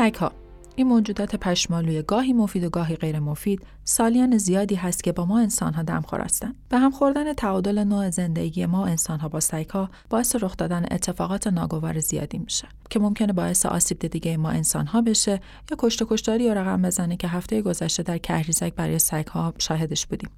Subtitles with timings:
[0.00, 0.32] سگها.
[0.76, 5.38] این موجودات پشمالوی گاهی مفید و گاهی غیر مفید سالیان زیادی هست که با ما
[5.38, 10.56] انسانها دمخور هستند به هم خوردن تعادل نوع زندگی ما انسانها با سگها باعث رخ
[10.56, 16.02] دادن اتفاقات ناگوار زیادی میشه که ممکنه باعث آسیب دیگه ما انسانها بشه یا کشت
[16.02, 20.30] کشتاری یا رقم بزنه که هفته گذشته در کهریزک برای سگها شاهدش بودیم.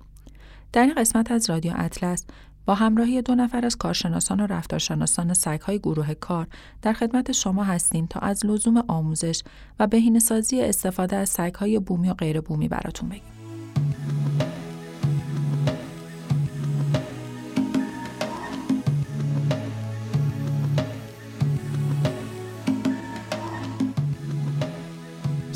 [0.72, 2.24] در این قسمت از رادیو اطلس
[2.66, 6.46] با همراهی دو نفر از کارشناسان و رفتارشناسان سگهای گروه کار
[6.82, 9.42] در خدمت شما هستیم تا از لزوم آموزش
[9.78, 13.32] و بهینه‌سازی استفاده از سگهای بومی و غیر بومی براتون بگیم.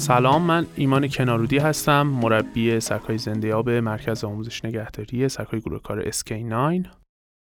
[0.07, 6.87] سلام من ایمان کنارودی هستم مربی سگهای زنده مرکز آموزش نگهداری سگهای گروه کار SK9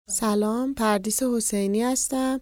[0.08, 2.40] سلام پردیس حسینی هستم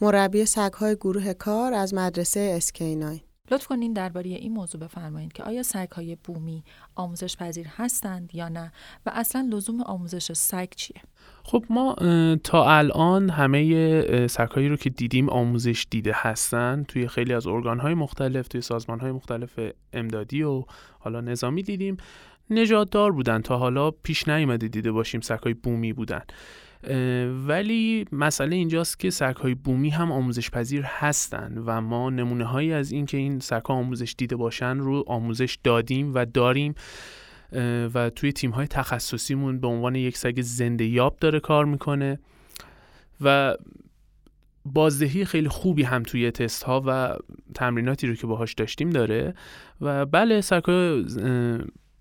[0.00, 5.62] مربی سگهای گروه کار از مدرسه SK9 لطف کنین درباره این موضوع بفرمایید که آیا
[5.62, 8.72] سگهای بومی آموزش پذیر هستند یا نه
[9.06, 11.00] و اصلا لزوم آموزش سگ چیه؟
[11.44, 11.94] خب ما
[12.44, 18.48] تا الان همه سگهایی رو که دیدیم آموزش دیده هستن توی خیلی از ارگانهای مختلف
[18.48, 19.60] توی سازمانهای مختلف
[19.92, 20.64] امدادی و
[20.98, 21.96] حالا نظامی دیدیم
[22.50, 26.22] نجات دار بودن تا حالا پیش نیومده دیده باشیم سگهای بومی بودن.
[27.46, 32.92] ولی مسئله اینجاست که سگهای بومی هم آموزش پذیر هستند و ما نمونه هایی از
[32.92, 36.74] اینکه این سگها آموزش دیده باشن رو آموزش دادیم و داریم
[37.94, 42.18] و توی تیم های تخصصیمون به عنوان یک سگ زنده یاب داره کار می‌کنه
[43.20, 43.56] و
[44.64, 47.16] بازدهی خیلی خوبی هم توی تست ها و
[47.54, 49.34] تمریناتی رو که باهاش داشتیم داره
[49.80, 51.04] و بله سگهای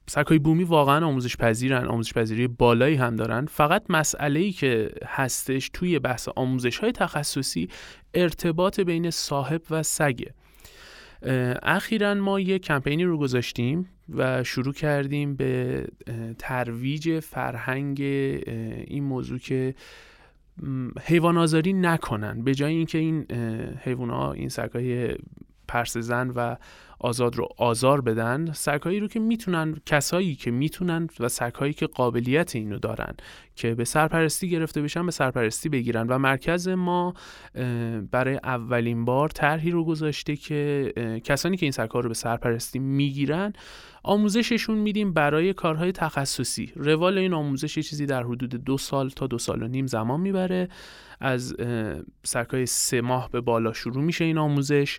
[0.09, 3.45] سگهای بومی واقعا آموزش پذیرن آموزش پذیری بالایی هم دارن.
[3.45, 7.69] فقط مسئله ای که هستش توی بحث آموزش های تخصصی
[8.13, 10.33] ارتباط بین صاحب و سگه
[11.63, 15.85] اخیرا ما یه کمپینی رو گذاشتیم و شروع کردیم به
[16.39, 19.75] ترویج فرهنگ این موضوع که
[21.03, 22.43] حیوان آزاری نکنن.
[22.43, 23.25] به جای اینکه این
[23.83, 25.15] حیوان ها این سگهای
[25.67, 26.55] پرس زن و
[26.99, 32.55] آزاد رو آزار بدن سگهایی رو که می‌تونن کسایی که می‌تونن و سگهایی که قابلیت
[32.55, 33.13] اینو دارن
[33.55, 36.07] که به سرپرستی گرفته بشن به سرپرستی بگیرن.
[36.07, 37.13] و مرکز ما
[38.11, 43.53] برای اولین بار طرحی رو گذاشته که کسانی که این سگها رو به سرپرستی می‌گیرن
[44.07, 46.71] آموزششون میدیم برای کارهای تخصصی.
[46.75, 50.69] روال این آموزش چیزی در حدود دو سال تا دو سال و نیم زمان می‌بره.
[51.19, 51.55] از
[52.23, 54.97] سگهای سه ماه به بالا شروع میشه این آموزش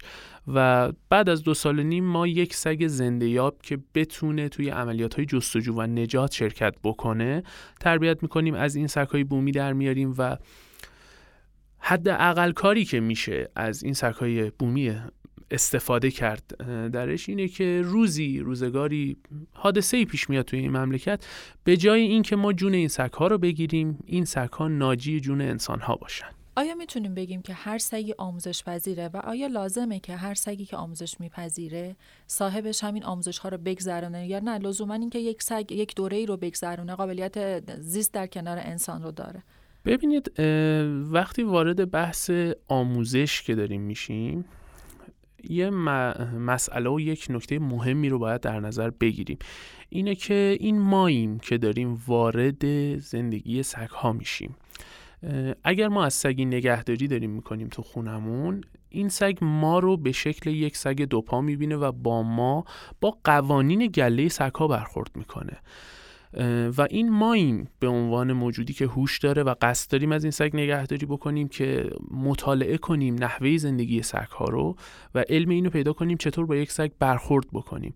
[0.54, 4.68] و بعد از دو سال و نیم ما یک سگ زنده یاب که بتونه توی
[4.68, 7.42] عملیات های جستجو و نجات شرکت بکنه
[7.80, 10.36] تربیت می‌کنیم از این سگ های بومی در میاریم و
[11.78, 14.94] حد اقل کاری که میشه از این سگ های بومی
[15.50, 16.56] استفاده کرد.
[16.90, 19.16] درش اینه که روزی روزگاری
[19.52, 21.26] حادثه ای پیش میاد توی این مملکت
[21.64, 25.40] به جای اینکه ما جون این سگ ها رو بگیریم این سگ ها ناجی جون
[25.40, 26.26] انسان ها باشن.
[26.56, 30.76] آیا می‌تونیم بگیم که هر سگی آموزش پذیره و آیا لازمه که هر سگی که
[30.76, 35.94] آموزش میپذیره صاحبش همین آموزش ها رو بگذرونه؟ یا نه لزوما اینکه یک سگ یک
[35.94, 39.42] دوره ای رو بگذرونه قابلیت زیست در کنار انسان رو داره.
[39.84, 40.40] ببینید
[41.12, 42.30] وقتی وارد بحث
[42.68, 44.44] آموزش که داریم میشیم
[45.44, 49.38] یه مسئله و یک نکته مهمی رو باید در نظر بگیریم.
[49.88, 54.56] اینه که این ماییم که داریم وارد زندگی سگ ها میشیم
[55.64, 60.50] اگر ما از سگی نگهداری داریم می‌کنیم تو خونمون این سگ ما رو به شکل
[60.50, 62.64] یک سگ دوپا می‌بینه و با ما
[63.00, 65.56] با قوانین گله سگ ها برخورد می‌کنه.
[66.78, 70.50] و این ماییم به عنوان موجودی که هوش داره و قصد داریم از این سگ
[70.54, 74.76] نگهداری بکنیم که مطالعه کنیم نحوه زندگی سگ ها رو
[75.14, 77.94] و علم اینو پیدا کنیم چطور با یک سگ برخورد بکنیم.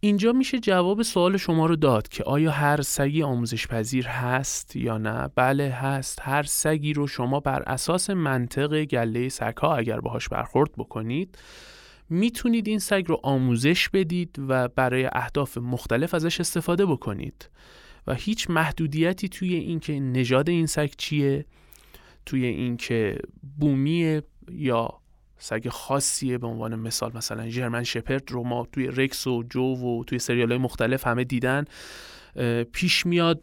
[0.00, 4.98] اینجا میشه جواب سوال شما رو داد که آیا هر سگی آموزش پذیر هست یا
[4.98, 6.18] نه؟ بله هست.
[6.22, 9.28] هر سگی رو شما بر اساس منطق گله
[9.60, 11.38] ها اگر باهاش برخورد بکنید
[12.08, 17.50] می‌تونید این سگ رو آموزش بدید و برای اهداف مختلف ازش استفاده بکنید.
[18.06, 21.44] و هیچ محدودیتی توی اینکه نژاد این سگ چیه
[22.26, 23.18] توی اینکه
[23.58, 25.00] بومیه یا
[25.38, 30.04] سگ خاصیه به عنوان مثال مثلا جرمن شپرد رو ما توی رکس و جو و
[30.04, 31.64] توی سریال های مختلف همه دیدن.
[32.72, 33.42] پیش میاد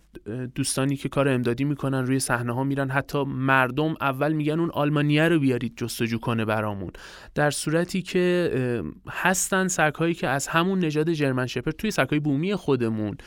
[0.55, 2.89] دوستانی که کار امدادی می‌کنن روی صحنه ها میرن.
[2.89, 6.91] حتی مردم اول میگن اون آلمانیه رو بیارید جستجو کنه برامون.
[7.35, 13.17] در صورتی که هستن سگهایی که از همون نژاد جرمن شپر توی سگهای بومی خودمون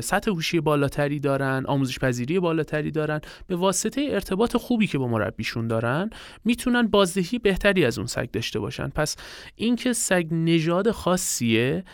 [0.00, 3.20] سطح هوشی بالاتری دارن آموزش پذیری بالاتری دارن.
[3.46, 6.10] به واسطه ارتباط خوبی که با مربیشون دارن
[6.44, 8.88] می‌تونن بازدهی بهتری از اون سگ داشته باشن.
[8.88, 9.16] پس
[9.56, 11.84] اینکه سگ نژاد خاصیه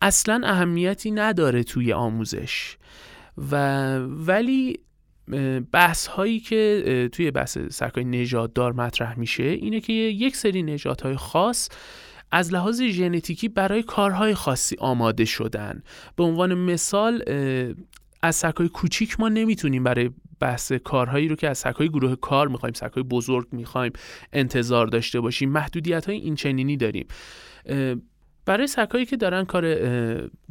[0.00, 2.76] اصلا اهمیتی نداره توی آموزش.
[3.50, 4.80] و ولی
[5.72, 11.68] بحث هایی که توی بحث سرکای نجات مطرح میشه اینه که یک سری نجات خاص
[12.32, 15.82] از لحاظ ژنتیکی برای کارهای خاصی آماده شدن.
[16.16, 17.22] به عنوان مثال
[18.22, 20.10] از سگهای کوچیک ما نمی‌تونیم برای
[20.40, 23.92] بحث کارهایی رو که از سگهای گروه کار می‌خوایم سگهای بزرگ می‌خوایم
[24.32, 27.06] انتظار داشته باشیم محدودیت های این چنینی داریم
[28.44, 29.64] برای سگهایی که دارن کار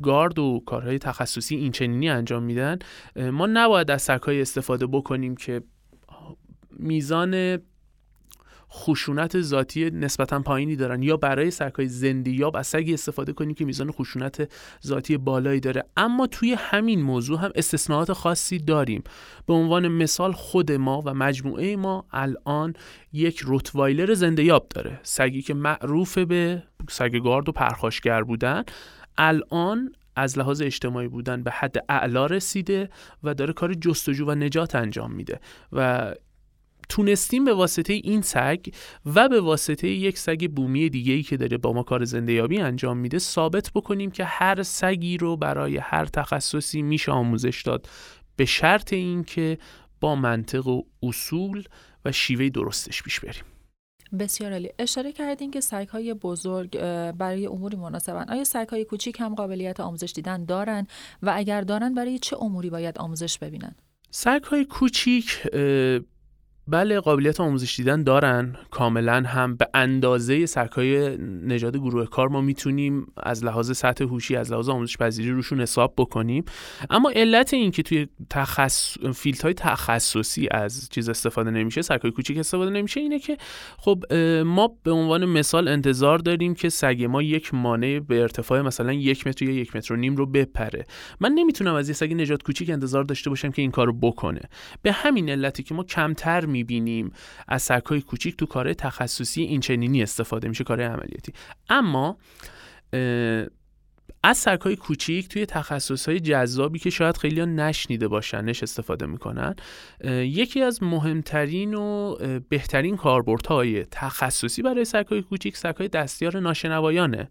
[0.02, 2.80] گارد و کارهای تخصصی اینچنینی انجام میدن
[3.16, 5.62] ما نباید از سگهایی استفاده بکنیم که
[6.80, 7.60] میزان
[8.74, 11.04] خشونت ذاتی نسبتا پایینی دارن.
[11.04, 14.52] یا برای سگهای زنده یا از سگی استفاده کنیم که میزان خشونت
[14.88, 15.84] ذاتی بالایی داره.
[15.98, 19.04] اما توی همین موضوع هم استثناءات خاصی داریم.
[19.48, 22.74] به عنوان مثال خود ما و مجموعه ما الان
[23.14, 25.00] یک روتوایلر زنده یاب داره.
[25.04, 28.64] سگی که معروف به سگ گارد و پرخاشگر بودن
[29.18, 32.90] الان از لحاظ اجتماعی بودن به حد اعلا رسیده
[33.24, 35.40] و داره کار جستجو و نجات انجام میده.
[35.72, 36.12] و
[36.92, 38.66] تونستیم به واسطه این سگ
[39.06, 42.60] و به واسطه یک سگ بومی دیگه ای که داره با ما کار زنده یابی
[42.60, 47.88] انجام میده ثابت بکنیم که هر سگی رو برای هر تخصصی میشه آموزش داد.
[48.36, 49.58] به شرط اینکه
[50.02, 51.64] با منطق و اصول
[52.06, 53.44] و شیوه درستش پیش بریم.
[54.20, 54.70] بسیار عالی.
[54.80, 56.80] اشاره کردین که سگ های بزرگ
[57.12, 58.26] برای اموری مناسبن.
[58.30, 60.88] آیا سگ های کوچیک هم قابلیت آموزش دیدن دارن؟
[61.22, 63.76] و اگر دارن برای چه اموری باید آموزش ببینن؟
[64.10, 65.48] سگ های کوچیک
[66.68, 68.56] بله قابلیت آموزش دیدن دارن.
[68.72, 74.52] کاملا هم به اندازه سرکای نژاد گروه کار ما می‌تونیم از لحاظ سطح هوشی از
[74.52, 76.46] لحاظ آموزش پذیری روشون حساب بکنیم.
[76.90, 78.98] اما علت این که توی تخص...
[79.16, 83.38] فیلت های تخصصی از چیز استفاده نمیشه سرکای کوچیک استفاده نمیشه اینه که
[83.78, 84.14] خب
[84.46, 89.28] ما به عنوان مثال انتظار داریم که سگ ما یک مانع به ارتفاع مثلا یک
[89.28, 90.86] متر یا یک متر و نیم رو بپره.
[91.20, 94.42] من نمی‌تونم از یه سگ نژاد کوچیک انتظار داشته باشم که این کارو بکنه.
[94.82, 97.12] به همین علتی که ما کمتر می‌بینیم.
[97.48, 101.34] از سگهای کوچیک تو کار تخصصی اینچنینی استفاده میشه کار عملیاتی.
[101.70, 102.18] اما
[104.24, 109.56] از سگهای کوچیک توی تخصص های جذابی که شاید خیلی ها نشنیده باشنش استفاده می‌کنن
[110.06, 112.16] یکی از مهمترین و
[112.50, 117.30] بهترین کاربردهای تخصصی برای سگهای کوچیک سگهای دستیار ناشنوایانه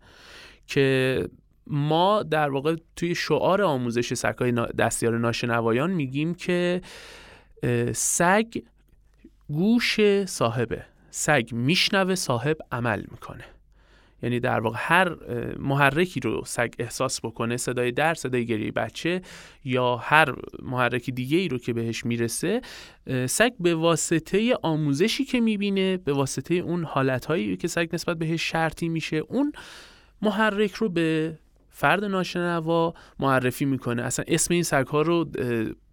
[0.66, 1.28] که
[1.66, 6.80] ما در واقع توی شعار آموزش سگهای دستیار ناشنوایان میگیم که
[7.92, 8.46] سگ
[9.52, 10.84] گوش صاحبه.
[11.10, 13.44] سگ میشنوه صاحب عمل می‌کنه.
[14.22, 15.14] یعنی در واقع هر
[15.58, 19.22] محرکی رو سگ احساس بکنه صدای در صدای گریه بچه
[19.64, 22.60] یا هر محرک دیگه ای رو که بهش می‌رسه
[23.26, 28.88] سگ به واسطه آموزشی که می‌بینه به واسطه اون حالتهایی که سگ نسبت بهش شرطی
[28.88, 29.52] میشه اون
[30.22, 31.38] محرک رو به
[31.70, 34.02] فرد ناشنوا معرفی می‌کنه.
[34.02, 35.24] اصلا اسم این سگ ها رو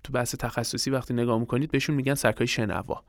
[0.03, 3.03] تو بحث تخصصی وقتی نگاه می‌کنید بهشون میگن سگ های شنوا.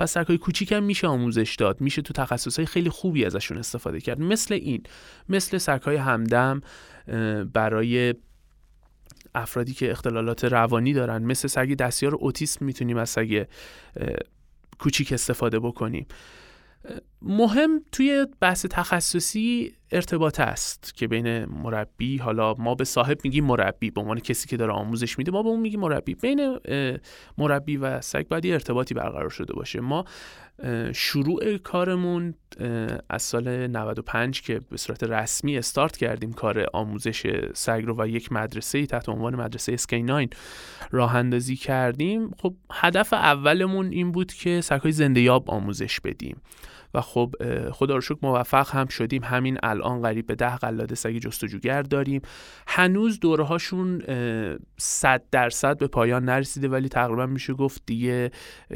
[0.00, 1.80] پس سگهای کوچیک هم میشه آموزش داد.
[1.80, 4.20] میشه تو تخصصهای خیلی خوبی ازشون استفاده کرد.
[4.20, 4.82] مثل این
[5.28, 6.60] مثل سگهای همدم
[7.52, 8.14] برای
[9.34, 13.46] افرادی که اختلالات روانی دارن مثل سگ دستیار اوتیسم می‌تونیم از سگ
[14.78, 16.06] کوچیک استفاده بکنیم.
[17.22, 23.90] مهم توی بحث تخصصی ارتباط است که بین مربی حالا ما به صاحب میگیم مربی
[23.90, 26.14] به عنوان کسی که داره آموزش میده ما به اون میگیم مربی.
[26.14, 26.58] بین
[27.38, 29.80] مربی و سگ باید ارتباطی برقرار شده باشه.
[29.80, 30.04] ما
[30.94, 32.34] شروع کارمون
[33.10, 38.32] از سال 95 که به صورت رسمی استارت کردیم کار آموزش سگ رو و یک
[38.32, 40.28] مدرسه تحت عنوان مدرسه اسکی 9
[40.90, 42.30] راه اندازی کردیم.
[42.38, 46.40] خب هدف اولمون این بود که سگهای زنده یاب آموزش بدیم.
[46.94, 47.34] و خب
[47.72, 49.24] خدا رو شکر موفق هم شدیم.
[49.24, 52.22] همین الان قریب به ده قلاده سگ جستجوگر داریم.
[52.66, 54.02] هنوز دوره هاشون
[54.78, 58.30] صد درصد به پایان نرسیده ولی تقریبا میشه گفت دیگه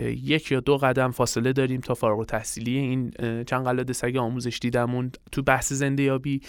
[0.04, 3.10] یک یا دو قدم فاصله داریم تا فارغ تحصیلی این
[3.44, 6.40] چند قلاده سگ آموزش دیدمون تو بحث زنده یابی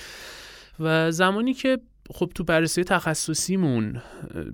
[0.79, 1.77] و زمانی که
[2.13, 4.01] خب تو بررسی تخصصیمون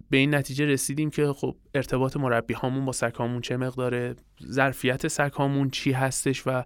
[0.09, 4.15] به این نتیجه رسیدیم که خب ارتباط مربی هامون با سگ هامون چه مقداره
[4.45, 6.63] ظرفیت سگ هامون چی هستش و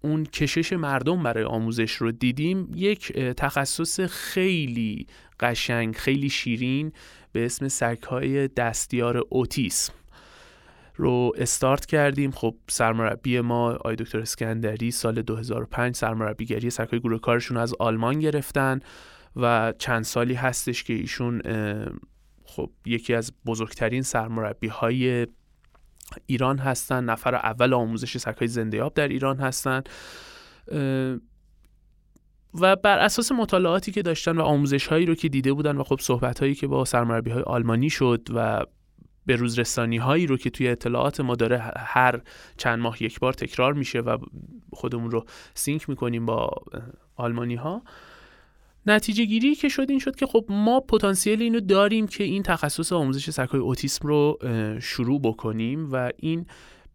[0.00, 5.06] اون کشش مردم برای آموزش رو دیدیم یک تخصص خیلی
[5.40, 6.92] قشنگ خیلی شیرین
[7.32, 9.92] به اسم سگهای دستیار اوتیسم
[10.96, 12.30] رو استارت کردیم.
[12.30, 18.80] خب سرمربی ما آی دکتر اسکندری سال 2005 سرمربیگری سگهای گروه کارشون از آلمان گرفتن
[19.36, 21.42] و چند سالی هستش که ایشون
[22.44, 25.26] خب یکی از بزرگترین سرمربی های
[26.26, 29.82] ایران هستن نفر اول آموزش سگهای زنده در ایران هستن.
[32.60, 36.00] و بر اساس مطالعاتی که داشتن و آموزش هایی رو که دیده بودن و خب
[36.00, 38.66] صحبت هایی که با سرمربی های آلمانی شد و
[39.26, 42.20] به روز رسانی هایی رو که توی اطلاعات ما داره هر
[42.56, 44.18] چند ماه یک بار تکرار میشه و
[44.72, 46.50] خودمون رو سینک می‌کنیم با
[47.16, 47.82] آلمانی ها
[48.86, 52.92] نتیجه گیری که شد این شد که خب ما پتانسیل اینو داریم که این تخصص
[52.92, 54.38] آموزش سگهای اوتیسم رو
[54.82, 56.46] شروع بکنیم و این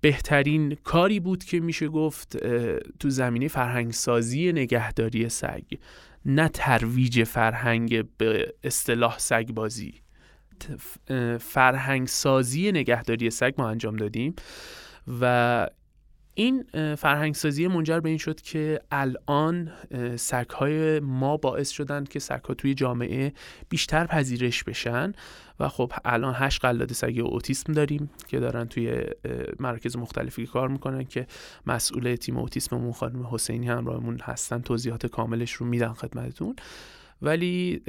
[0.02, 2.38] بهترین کاری بود که میشه گفت
[3.00, 5.64] تو زمینه فرهنگسازی نگهداری سگ
[6.26, 9.94] نه ترویج فرهنگ به اصطلاح سگ بازی
[11.40, 14.36] فرهنگسازی نگهداری سگ ما انجام دادیم
[15.22, 15.68] و
[16.40, 16.64] این
[16.96, 19.72] فرهنگسازی منجر به این شد که الان
[20.16, 23.34] سگهای ما باعث شدن که سگها توی جامعه
[23.70, 25.14] بیشتر پذیرش بشن
[25.60, 29.04] و خب الان هشت قلاده سگ اوتیسم داریم که دارن توی
[29.60, 31.28] مراکز مختلفی کار می‌کنن که
[31.66, 36.56] مسئول تیم اوتیسممون خانم حسینی همراهمون هستن توضیحات کاملش رو میدن خدمتتون.
[37.22, 37.82] ولی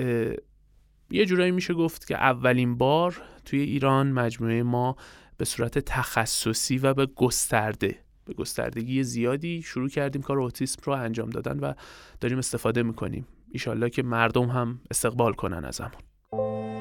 [1.11, 4.97] یه جورایی میشه گفت که اولین بار توی ایران مجموعه ما
[5.37, 11.31] به صورت تخصصی و به گسترده به گستردگی زیادی شروع کردیم کار اوتیسم رو انجام
[11.31, 11.73] دادن و
[12.21, 13.27] داریم استفاده می‌کنیم.
[13.53, 16.78] ایشالله که مردم هم استقبال کنن از همون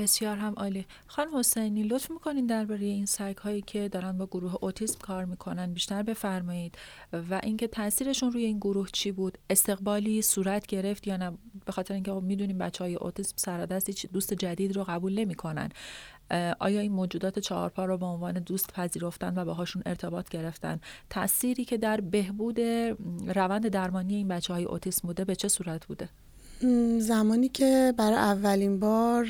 [0.00, 0.86] بسیار هم عالی.
[1.06, 5.72] خانم حسینی لطف می‌کنین درباره این سگ هایی که دارن با گروه اوتیسم کار می‌کنن
[5.72, 6.78] بیشتر بفرمایید
[7.12, 11.94] و اینکه تاثیرشون روی این گروه چی بود؟ استقبالی صورت گرفت یا نه؟ به خاطر
[11.94, 15.68] اینکه خب می‌دونیم بچه های اوتیسم سرادست دوست جدید رو قبول نمی‌کنن.
[16.60, 20.80] آیا این موجودات چهارپا رو به عنوان دوست پذیرفتن و باهاشون ارتباط گرفتن؟
[21.10, 22.60] تأثیری که در بهبود
[23.26, 26.08] روند درمانی این بچه های اوتیسم بوده به چه صورت بوده؟
[26.98, 29.26] زمانی که برای اولین بار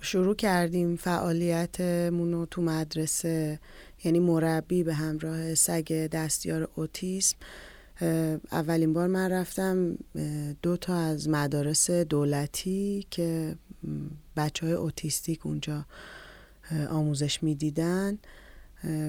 [0.00, 3.60] شروع کردیم فعالیتمون رو تو مدرسه
[4.04, 7.36] یعنی مربی به همراه سگ دستیار اوتیسم
[8.52, 9.98] اولین بار من رفتم
[10.62, 13.56] دو تا از مدارس دولتی که
[14.36, 15.86] بچه های اوتیستیک اونجا
[16.90, 18.18] آموزش می‌دیدن.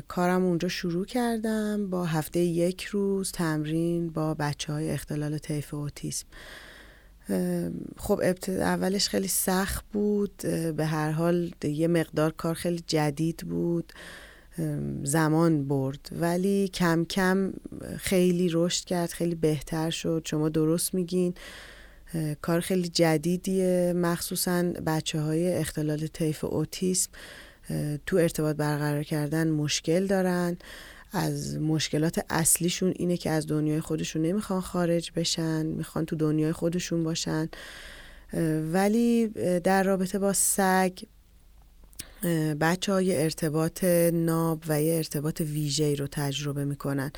[0.07, 6.27] کارم اونجا شروع کردم با هفته یک روز تمرین با بچه های اختلال طیف اوتیسم.
[7.97, 10.37] خب اولش خیلی سخت بود.
[10.77, 13.93] به هر حال یه مقدار کار خیلی جدید بود.
[15.03, 16.09] زمان برد.
[16.11, 17.53] ولی کم کم
[17.97, 20.21] خیلی رشد کرد خیلی بهتر شد.
[20.25, 21.33] شما درست میگین.
[22.41, 23.93] کار خیلی جدیدیه.
[23.95, 27.11] مخصوصا بچه های اختلال طیف اوتیسم
[28.05, 30.57] تو ارتباط برقرار کردن مشکل دارن.
[31.15, 37.03] از مشکلات اصلیشون اینه که از دنیای خودشون نمی‌خوان خارج بشن می‌خوان تو دنیای خودشون
[37.03, 37.49] باشن.
[38.73, 39.27] ولی
[39.59, 40.99] در رابطه با سگ
[42.61, 47.11] بچه های ارتباط ناب و یه ارتباط ویژه رو تجربه می‌کنن.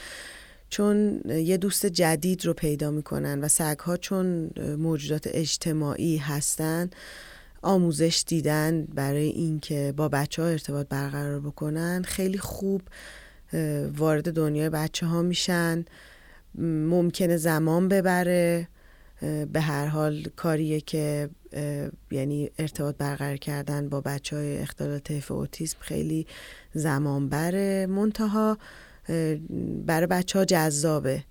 [0.69, 6.89] چون یه دوست جدید رو پیدا می‌کنن و سگ ها چون موجودات اجتماعی هستن
[7.61, 12.81] آموزش دیدن برای اینکه با بچه ها ارتباط برقرار بکنن خیلی خوب
[13.97, 15.85] وارد دنیای بچه ها میشن
[16.85, 18.67] ممکنه زمان ببره
[19.53, 21.29] به هر حال کاریه که
[22.11, 26.27] یعنی ارتباط برقرار کردن با بچه های اختلال طیف اوتیسم خیلی
[26.73, 27.85] زمان بره.
[27.85, 28.57] منتها
[29.85, 31.23] برای بچه ها جذابه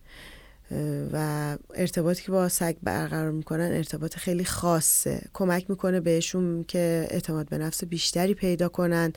[1.12, 5.22] و ارتباطی که با سگ برقرار می‌کنن ارتباط خیلی خاصه.
[5.34, 9.12] کمک می‌کنه بهشون که اعتماد به نفس بیشتری پیدا کنن.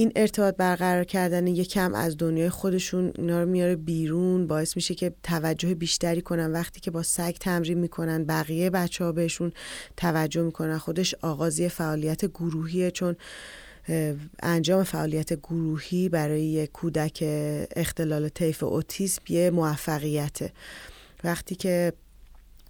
[0.00, 5.12] این ارتباط برقرار کردن یکم از دنیای خودشون اینا رو میاره بیرون باعث میشه که
[5.22, 6.52] توجه بیشتری کنن.
[6.52, 9.52] وقتی که با سگ تمرین می‌کنن بقیه بچه ها بهشون
[9.96, 10.78] توجه می‌کنن.
[10.78, 13.16] خودش آغازی فعالیت گروهیه چون
[14.42, 17.24] انجام فعالیت گروهی برای کودک
[17.76, 20.52] اختلال طیف اوتیسم یه موفقیته.
[21.24, 21.92] وقتی که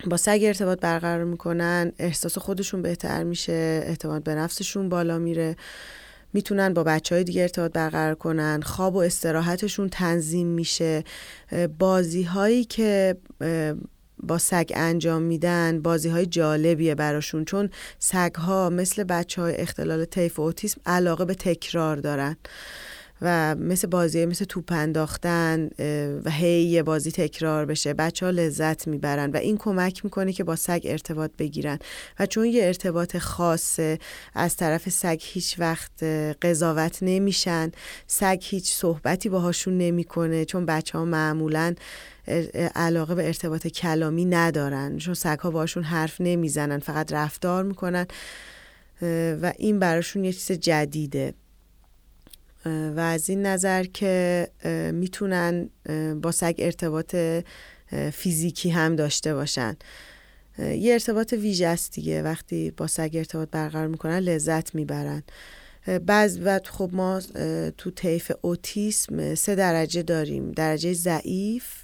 [0.06, 5.56] با سگ ارتباط برقرار می‌کنن احساس خودشون بهتر میشه اعتماد به نفسشون بالا میره.
[6.32, 8.60] می‌تونن با بچه های دیگه ارتباط برقرار کنن.
[8.62, 11.04] خواب و استراحتشون تنظیم میشه.
[11.78, 13.16] بازی هایی که
[14.22, 17.44] با سگ انجام میدن بازی های جالبیه براشون.
[17.44, 22.36] چون سگ ها مثل بچه های اختلال طیف اوتیسم علاقه به تکرار دارن.
[23.22, 25.70] و مثل بازی مثل توپ انداختن
[26.24, 27.94] و هی بازی تکرار بشه.
[27.94, 31.78] بچه ها لذت می‌برن و این کمک می‌کنه که با سگ ارتباط بگیرن.
[32.18, 33.98] و چون یه ارتباط خاصه
[34.34, 36.02] از طرف سگ هیچ وقت
[36.42, 37.70] قضاوت نمیشن.
[38.06, 41.74] سگ هیچ صحبتی باهاشون نمی‌کنه چون بچه ها معمولا
[42.74, 44.98] علاقه به ارتباط کلامی ندارن.
[44.98, 48.06] چون سگ ها باشون حرف نمی‌زنن فقط رفتار می‌کنن
[49.42, 51.34] و این براشون یه چیز جدیده.
[52.66, 54.48] و از این نظر که
[54.94, 55.70] می‌تونن
[56.22, 57.16] با سگ ارتباط
[58.12, 59.76] فیزیکی هم داشته باشن.
[60.58, 62.22] یه ارتباط ویژه است دیگه.
[62.22, 65.22] وقتی با سگ ارتباط برقرار می‌کنن لذت می‌برن.
[66.06, 67.20] بعض و خب ما
[67.78, 70.52] تو طیف اوتیسم سه درجه داریم.
[70.52, 71.79] درجه ضعیف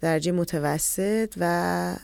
[0.00, 1.96] درجه متوسط و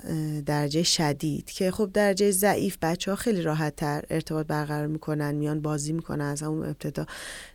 [0.47, 5.61] درجه شدید که خب درجه ضعیف بچه ها خیلی راحت تر ارتباط برقرار می‌کنن میان
[5.61, 7.07] بازی می‌کنن از همون ابتدا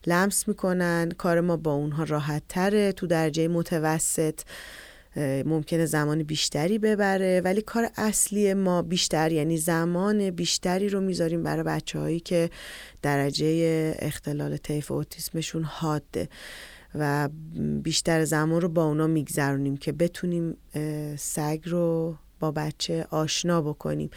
[0.08, 1.12] لمس می‌کنن.
[1.18, 4.42] کار ما با اونها راحت تره تو درجه متوسط
[5.46, 7.42] ممکنه زمان بیشتری ببره.
[7.46, 12.50] ولی کار اصلی ما بیشتر یعنی زمان بیشتری رو می‌ذاریم برای بچه هایی که
[13.02, 16.30] درجه اختلال طیف اوتیسمشون حاده.
[16.96, 17.30] و
[17.84, 20.58] بیشتر زمان رو با اونا میگذرونیم که بتونیم
[21.18, 24.10] سگ رو با بچه آشنا بکنیم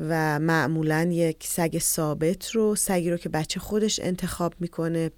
[0.00, 5.10] و معمولا یک سگ ثابت رو سگی رو که بچه خودش انتخاب می‌کنه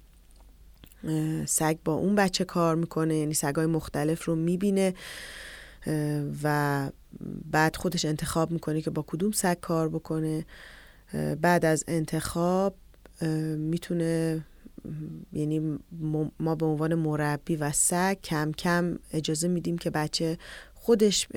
[1.45, 4.93] سگ با اون بچه کار می‌کنه یعنی سگای مختلف رو می‌بینه
[6.43, 6.89] و
[7.51, 10.45] بعد خودش انتخاب می‌کنه که با کدوم سگ کار بکنه.
[11.41, 12.75] بعد از انتخاب
[13.57, 14.43] می‌تونه
[15.33, 15.79] یعنی
[16.39, 20.37] ما به عنوان مربی و سگ کم کم اجازه میدیم که بچه
[20.73, 21.27] خودش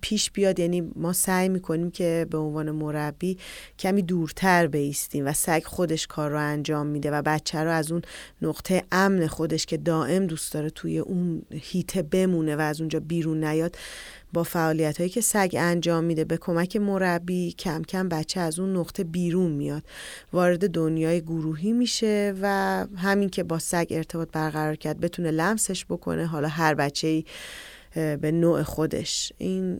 [0.00, 0.58] پیش بیاد.
[0.58, 3.38] یعنی ما سعی می‌کنیم که به عنوان مربی
[3.78, 8.02] کمی دورتر بیستیم و سگ خودش کار رو انجام میده و بچه رو از اون
[8.42, 13.44] نقطه امن خودش که دائم دوست داره توی اون هیته بمونه و از اونجا بیرون
[13.44, 13.76] نیاد
[14.32, 18.76] با فعالیت هایی که سگ انجام میده به کمک مربی کم کم بچه از اون
[18.76, 19.82] نقطه بیرون میاد.
[20.32, 22.46] وارد دنیای گروهی میشه و
[22.96, 27.24] همین که با سگ ارتباط برقرار کرد بتونه لمسش بکنه حالا هر بچه ای
[28.16, 29.32] به نوع خودش.
[29.38, 29.76] این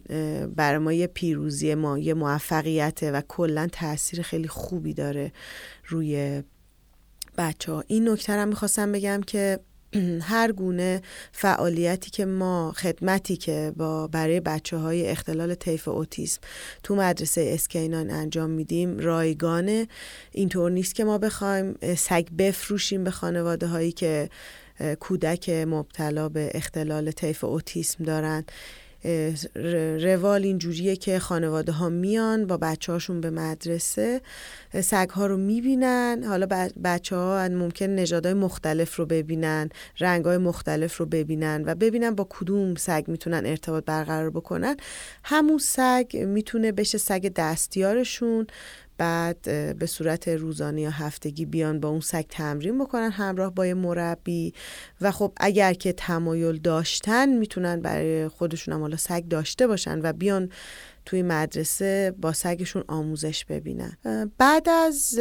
[0.57, 5.33] برای ما یه پیروزی ما یه موفقیته و کلا تاثیر خیلی خوبی داره
[5.87, 6.43] روی
[7.39, 9.59] بچه ها این نکته هم می‌خواستم بگم که
[10.33, 11.03] هر گونه
[11.33, 16.41] فعالیتی که ما خدمتی که با برای بچه های اختلال طیف اوتیسم
[16.83, 19.89] تو مدرسه اسکینان انجام میدیم رایگانه.
[20.33, 24.29] اینطور نیست که ما بخوایم سگ بفروشیم به خانواده هایی که
[25.01, 28.45] کودک مبتلا به اختلال طیف اوتیسم دارن.
[30.03, 34.21] روال اینجوریه که خانواده ها میان با بچه هاشون به مدرسه
[34.81, 39.69] سگ ها رو می‌بینن حالا بچه ها ممکن نژادهای مختلف رو ببینن
[40.01, 44.77] رنگ های مختلف رو ببینن و ببینن با کدوم سگ می‌تونن ارتباط برقرار بکنن.
[45.25, 48.47] همون سگ می‌تونه بشه سگ دستیارشون.
[48.99, 49.43] بعد
[49.79, 54.55] به صورت روزانه یا هفتگی بیان با اون سگ تمرین بکنن همراه با یه مربی.
[55.01, 60.13] و خب اگر که تمایل داشتن می‌تونن برای خودشون هم حالا سگ داشته باشن و
[60.13, 60.49] بیان
[61.07, 63.97] توی مدرسه با سگشون آموزش ببینن.
[64.39, 65.19] بعد از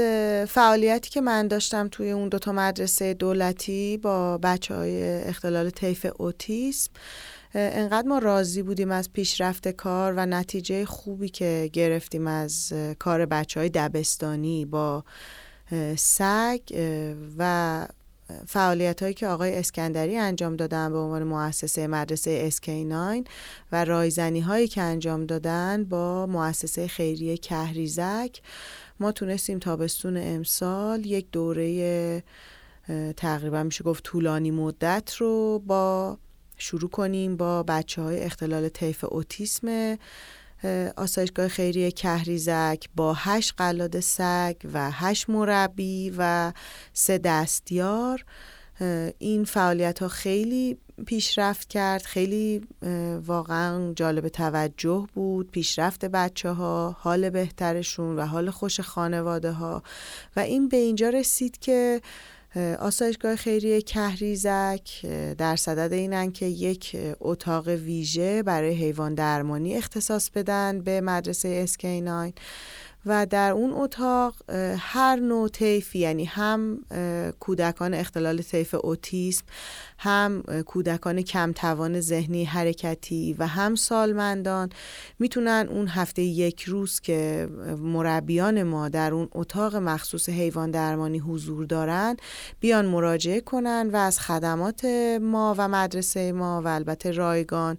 [0.47, 6.91] فعالیتی که من داشتم توی اون دوتا مدرسه دولتی با بچه های اختلال طیف اوتیسم
[7.53, 13.59] انقدر ما راضی بودیم از پیشرفت کار و نتیجه خوبی که گرفتیم از کار بچه
[13.59, 15.03] های دبستانی با
[15.97, 16.59] سگ
[17.37, 17.87] و
[18.47, 23.23] فعالیت هایی که آقای اسکندری انجام دادن به عنوان مؤسسه مدرسه اسکی 9
[23.71, 28.41] و رایزنی هایی که انجام دادن با مؤسسه خیریه کهریزک.
[28.99, 32.23] ما تونستیم تابستون امسال یک دوره
[33.17, 36.17] تقریبا میشه گفت طولانی مدت رو با
[36.62, 39.97] شروع کنیم با بچه های اختلال طیف اوتیسم
[40.97, 46.54] آسایشگاه خیریه کهریزک با هشت قلاد سگ و هشت مربی و
[46.93, 48.26] سه دستیار.
[49.19, 52.62] این فعالیت ها خیلی پیشرفت کرد خیلی
[53.26, 59.84] واقعا جالب توجه بود پیشرفت بچه ها حال بهترشون و حال خوش خانواده ها
[60.36, 62.02] و این به اینجا رسید که
[62.79, 65.05] آسایشگاه خیریه کهریزک
[65.37, 72.33] در صدد اینن که یک اتاق ویژه برای حیوان درمانی اختصاص بدن به مدرسه اسکیناین
[73.05, 74.35] و در اون اتاق
[74.77, 76.79] هر نوع طیفی یعنی هم
[77.39, 79.43] کودکان اختلال طیف اوتیسم
[79.97, 84.69] هم کودکان کم توان ذهنی حرکتی و هم سالمندان
[85.19, 91.65] می‌تونن اون هفته یک روز که مربیان ما در اون اتاق مخصوص حیوان درمانی حضور
[91.65, 92.17] دارن
[92.59, 94.85] بیان مراجعه کنن و از خدمات
[95.21, 97.77] ما و مدرسه ما و البته رایگان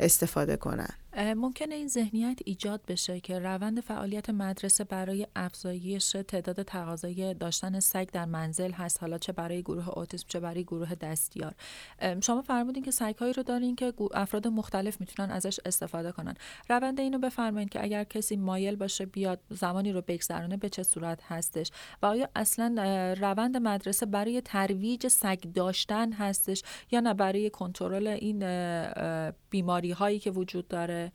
[0.00, 0.88] استفاده کنن.
[1.18, 8.10] ممکنه این ذهنیت ایجاد بشه که روند فعالیت مدرسه برای افزایش تعداد تقاضای داشتن سگ
[8.10, 9.00] در منزل هست.
[9.00, 11.54] حالا چه برای گروه اوتیسم چه برای گروه دستیار.
[12.22, 16.34] شما فرمودین که سگ هایی رو دارین که افراد مختلف می‌تونن ازش استفاده کنن.
[16.68, 21.22] روند اینو بفرمایید که اگر کسی مایل باشه بیاد زمانی رو بگذرونه به چه صورت
[21.22, 21.70] هستش
[22.02, 22.74] و آیا اصلا
[23.20, 28.38] روند مدرسه برای ترویج سگ داشتن هستش یا نه؟ برای کنترل این
[29.50, 31.07] بیماری هایی که وجود داره.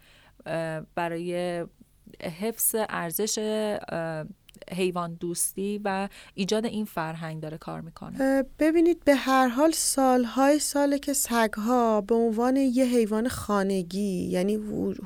[0.95, 1.65] برای
[2.39, 3.39] حفظ ارزش
[4.71, 8.43] حیوان دوستی و ایجاد این فرهنگ داره کار می‌کنه.
[8.59, 14.55] ببینید به هر حال سالهای ساله که سگها به عنوان یه حیوان خانگی یعنی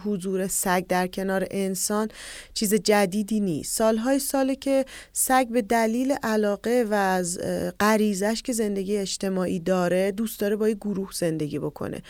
[0.06, 2.08] حضور سگ در کنار انسان
[2.54, 3.78] چیز جدیدی نیست.
[3.78, 7.39] سالهای ساله که سگ به دلیل علاقه و از
[7.80, 12.02] غریزش که زندگی اجتماعی داره دوست داره با یه گروه زندگی بکنه.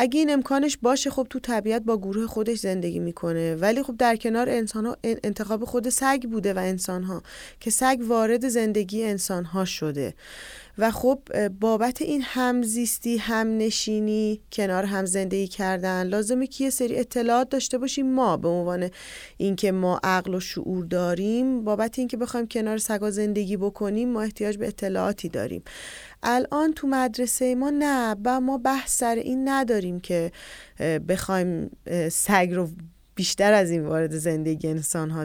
[0.00, 3.54] اگه این امکانش باشه خب تو طبیعت با گروه خودش زندگی می‌کنه.
[3.54, 7.22] ولی خب در کنار انسان ها انتخاب خود سگ بوده و انسان ها
[7.60, 10.14] که سگ وارد زندگی انسان ها شده.
[10.78, 17.48] و خب بابت این همزیستی همنشینی کنار هم زندگی کردن لازمه که یه سری اطلاعات
[17.48, 18.14] داشته باشیم.
[18.14, 18.90] ما به عنوان
[19.36, 24.58] اینکه ما عقل و شعور داریم بابت اینکه بخوایم کنار سگا زندگی بکنیم ما احتیاج
[24.58, 25.62] به اطلاعاتی داریم.
[26.22, 30.32] الان تو مدرسه ما نه با ما بحث سر این نداریم که
[31.08, 31.70] بخوایم
[32.10, 32.68] سگ رو
[33.14, 35.24] بیشتر از این وارد زندگی انسان ها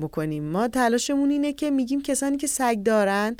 [0.00, 0.44] بکنیم.
[0.44, 3.36] ما تلاشمون اینه که میگیم کسانی که سگ دارن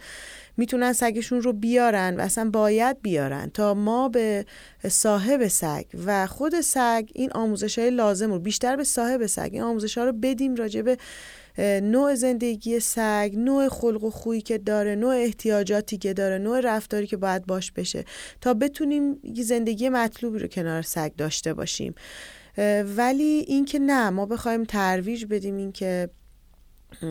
[0.59, 4.47] می‌تونن سگشون رو بیارن و اصلا باید بیارن تا ما به
[4.89, 9.63] صاحب سگ و خود سگ این آموزش های لازم رو بیشتر به صاحب سگ این
[9.63, 10.97] آموزش ها رو بدیم راجع
[11.83, 17.07] نوع زندگی سگ نوع خلق و خویی که داره نوع احتیاجاتی که داره نوع رفتاری
[17.07, 18.05] که باید باش بشه
[18.41, 21.95] تا بتونیم زندگی مطلوبی رو کنار سگ داشته باشیم.
[22.97, 26.09] ولی اینکه نه ما بخوایم ترویج بدیم اینکه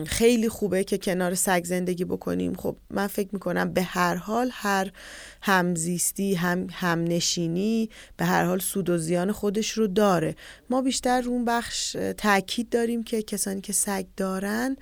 [0.06, 2.54] خیلی خوبه که کنار سگ زندگی بکنیم.
[2.54, 4.92] خب من فکر می‌کنم به هر حال هر
[5.42, 10.34] همزیستی هم همنشینی به هر حال سود و زیان خودش رو داره.
[10.70, 14.76] ما بیشتر رو اون بخش تاکید داریم که کسانی که سگ دارن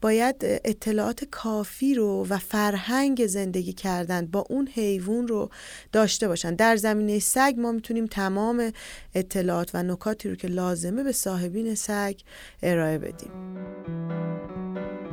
[0.00, 5.50] باید اطلاعات کافی رو و فرهنگ زندگی کردن با اون حیوان رو
[5.92, 6.54] داشته باشن.
[6.54, 8.72] در زمینه سگ ما می‌تونیم تمام
[9.14, 12.14] اطلاعات و نکاتی رو که لازمه به صاحبین سگ
[12.62, 13.30] ارائه بدیم.
[14.48, 15.11] thank you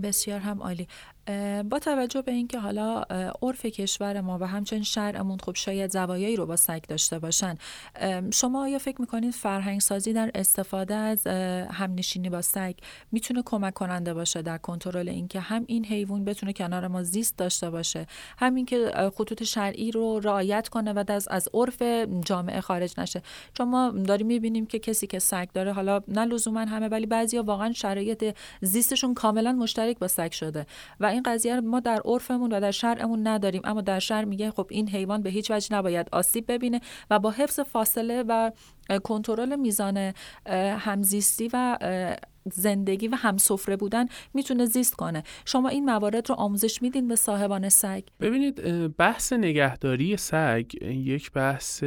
[0.00, 0.88] بسیار هم عالی.
[1.70, 3.02] با توجه به اینکه حالا
[3.42, 7.54] عرف کشور ما و همچنین شرعمون خب شاید زوایایی رو با سگ داشته باشن
[8.32, 11.26] شما آیا فکر می‌کنید فرهنگ سازی در استفاده از
[11.72, 12.74] همنشینی با سگ
[13.12, 17.70] می‌تونه کمک کننده باشه در کنترل اینکه هم این حیوان بتونه کنار ما زیست داشته
[17.70, 18.06] باشه
[18.38, 21.82] همین که خطوط شرعی رو رعایت کنه و از از عرف
[22.24, 23.22] جامعه خارج نشه؟
[23.54, 27.42] چون ما داریم می‌بینیم که کسی که سگ داره حالا نه لزوما همه ولی بعضیا
[27.42, 30.66] واقعا شرایط زیستشون کاملا مشترک با سگ شده
[31.00, 33.60] و این قضیه ما در عرفمون و در شرعمون نداریم.
[33.64, 37.30] اما در شرع میگه خب این حیوان به هیچ وجه نباید آسیب ببینه و با
[37.30, 38.50] حفظ فاصله و
[39.04, 40.12] کنترل میزان
[40.78, 41.78] همزیستی و
[42.52, 45.22] زندگی و همسفره بودن می‌تونه زیست کنه.
[45.44, 48.56] شما این موارد رو آموزش میدین به صاحبان سگ؟ ببینید
[48.96, 51.82] بحث نگهداری سگ یک بحث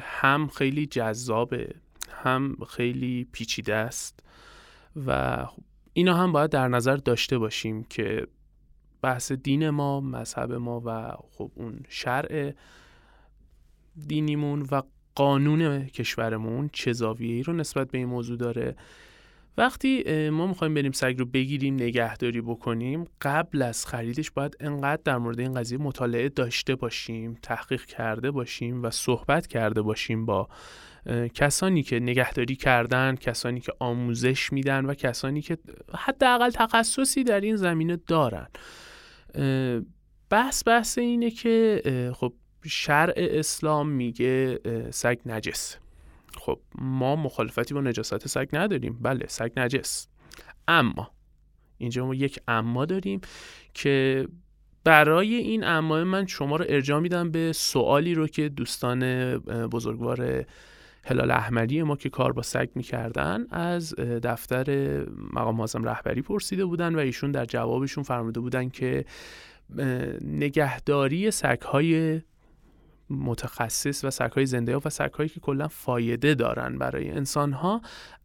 [0.00, 1.74] هم خیلی جذابه
[2.22, 4.20] هم خیلی پیچیده است
[5.06, 5.38] و
[5.92, 8.26] اینا هم باید در نظر داشته باشیم که
[9.02, 12.52] بحث دین ما مذهب ما و خب اون شرع
[14.06, 14.82] دینیمون و
[15.14, 18.76] قانون کشورمون چه زاویه‌ای رو نسبت به این موضوع داره.
[19.56, 25.18] وقتی ما می‌خوایم بریم سگ رو بگیریم نگهداری بکنیم قبل از خریدش باید انقدر در
[25.18, 30.48] مورد این قضیه مطالعه داشته باشیم تحقیق کرده باشیم و صحبت کرده باشیم با
[31.34, 35.58] کسانی که نگهداری کردن کسانی که آموزش میدن و کسانی که
[35.94, 38.46] حداقل تخصصی در این زمینه دارن.
[40.30, 41.82] بحث بحث اینه که
[42.14, 42.32] خب
[42.64, 44.58] شرع اسلام میگه
[44.90, 45.76] سگ نجس.
[46.34, 48.98] خب ما مخالفتی با نجاست سگ نداریم.
[49.02, 50.08] بله سگ نجس.
[50.68, 51.10] اما
[51.78, 53.20] اینجا ما یک اما داریم
[53.74, 54.28] که
[54.84, 59.36] برای این اما من شما رو ارجاع میدم به سوالی رو که دوستان
[59.68, 60.44] بزرگوار
[61.10, 64.98] هلال احمدی ما که کار با سگ می‌کردن از دفتر
[65.32, 69.04] مقام معظم رهبری پرسیده بودن و ایشون در جوابشون فرموده بودن که
[70.24, 72.20] نگهداری سگهای
[73.10, 77.80] متخصص و سگهای زنده و سگهایی که کلا فایده دارن برای انسانها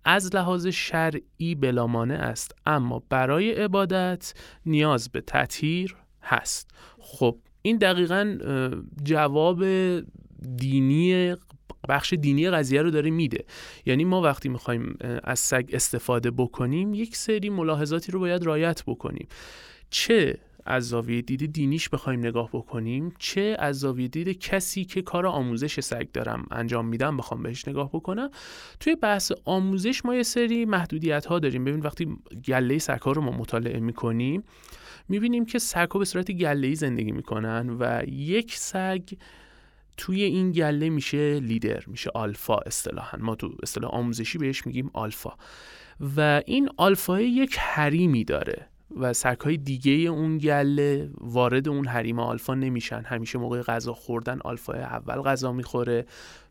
[0.06, 2.56] از لحاظ شرعی بلامانه است.
[2.66, 4.34] اما برای عبادت
[4.66, 6.72] نیاز به تطهیر هست.
[7.00, 8.38] خب این دقیقا
[9.04, 9.66] جواب
[10.58, 11.36] دینی
[11.86, 13.46] بخش دینی قضیه رو داره میده.
[13.86, 19.28] یعنی ما وقتی می‌خوایم از سگ استفاده بکنیم یک سری ملاحظاتی رو باید رایت بکنیم.
[19.90, 25.28] چه از زاویه دید دینیش بخوایم نگاه بکنیم چه از زاویه دید کسی که کار
[25.28, 28.30] آموزش سگ دارم انجام میدم بخوام بهش نگاه بکنم.
[28.80, 31.66] توی بحث آموزش ما یه سری محدودیت ها داریم.
[31.66, 32.18] ببین وقتی
[32.48, 34.44] گله سگ رو ما مطالعه می‌کنیم
[35.10, 39.02] می‌بینیم که سگ ها به صورت گله زندگی می‌کنن و یک سگ
[39.98, 43.18] توی این گله میشه لیدر میشه آلفا اصطلاحا.
[43.22, 45.34] ما تو اصطلاح آموزشی بهش میگیم آلفا.
[46.18, 48.68] و این آلفا یک حریمی داره
[49.00, 53.04] و سگهای دیگه اون گله وارد اون حریم آلفا نمیشن.
[53.06, 56.06] همیشه موقع غذا خوردن آلفا اول غذا می‌خوره.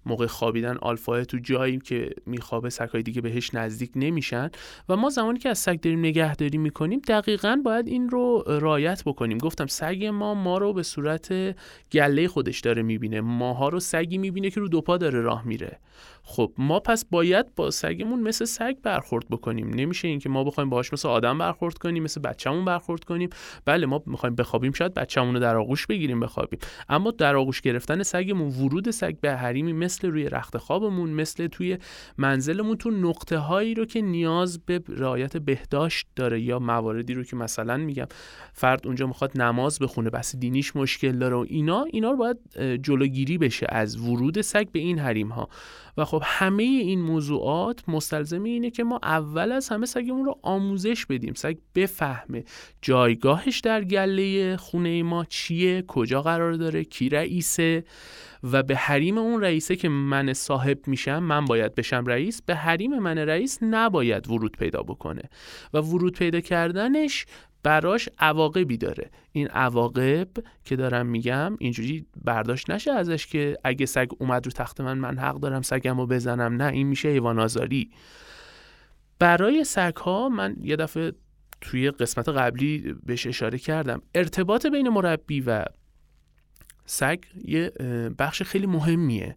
[0.07, 4.51] موقع خوابیدن آلفا تو جایی که میخوابه سگهای دیگه بهش نزدیک نمیشن.
[4.88, 9.38] و ما زمانی که از سگ داریم نگهداری می‌کنیم دقیقا باید این رو رایت بکنیم.
[9.38, 11.57] گفتم سگ ما ما رو به صورت
[11.93, 13.21] گله خودش داره می‌بینه.
[13.21, 15.79] ماها رو سگی می‌بینه که رو دو پا داره راه میره.
[16.23, 19.71] خب ما پس باید با سگمون مثل سگ برخورد بکنیم.
[19.75, 23.31] نمیشه اینکه ما بخوایم باهاش مثل آدم برخورد کنیم مثل بچه‌مون برخورد کنیم.
[23.64, 26.59] بله ما می‌خوایم بخوابیم شاید بچه‌مون رو در آغوش بگیریم بخوابیم.
[26.88, 31.78] اما در آغوش گرفتن سگمون ورود سگ به حریمی روی رخت خوابمون مثل توی
[32.18, 37.37] منزلمون تو نقطه هایی رو که نیاز به رعایت بهداشت داره یا مواردی رو که
[37.37, 38.07] مثلا میگم
[38.52, 42.38] فرد اونجا می‌خواد نماز بخونه بس دینیش مشکل داره و اینا اینا رو باید
[42.83, 45.48] جلوگیری بشه از ورود سگ به این حریم ها
[45.96, 51.07] و خب همه این موضوعات مستلزم اینه که ما اول از همه سگمون رو آموزش
[51.07, 51.35] بدیم.
[51.35, 52.44] سگ بفهمه
[52.83, 57.85] جایگاهش در گله خونه ما چیه کجا قرار داره کی رئیسه.
[58.52, 62.98] و به حریم اون رئیسه که من صاحب میشم من باید بشم رئیس به حریم
[62.98, 65.22] من رئیس نباید ورود پیدا بکنه.
[65.74, 67.26] و ورود پیدا کردنش
[67.62, 69.11] براش عواقبی داره.
[69.33, 70.28] این عواقب
[70.64, 75.18] که دارم میگم اینجوری برداشت نشه ازش که اگه سگ اومد رو تخت من من
[75.18, 76.62] حق دارم سگم رو بزنم.
[76.62, 77.90] نه این میشه حیوان آزاری.
[79.18, 81.12] برای سگ ها من یه دفعه
[81.61, 84.02] توی قسمت قبلی بهش اشاره کردم.
[84.14, 85.64] ارتباط بین مربی و
[86.87, 87.70] سگ یه
[88.18, 89.37] بخش خیلی مهمیه.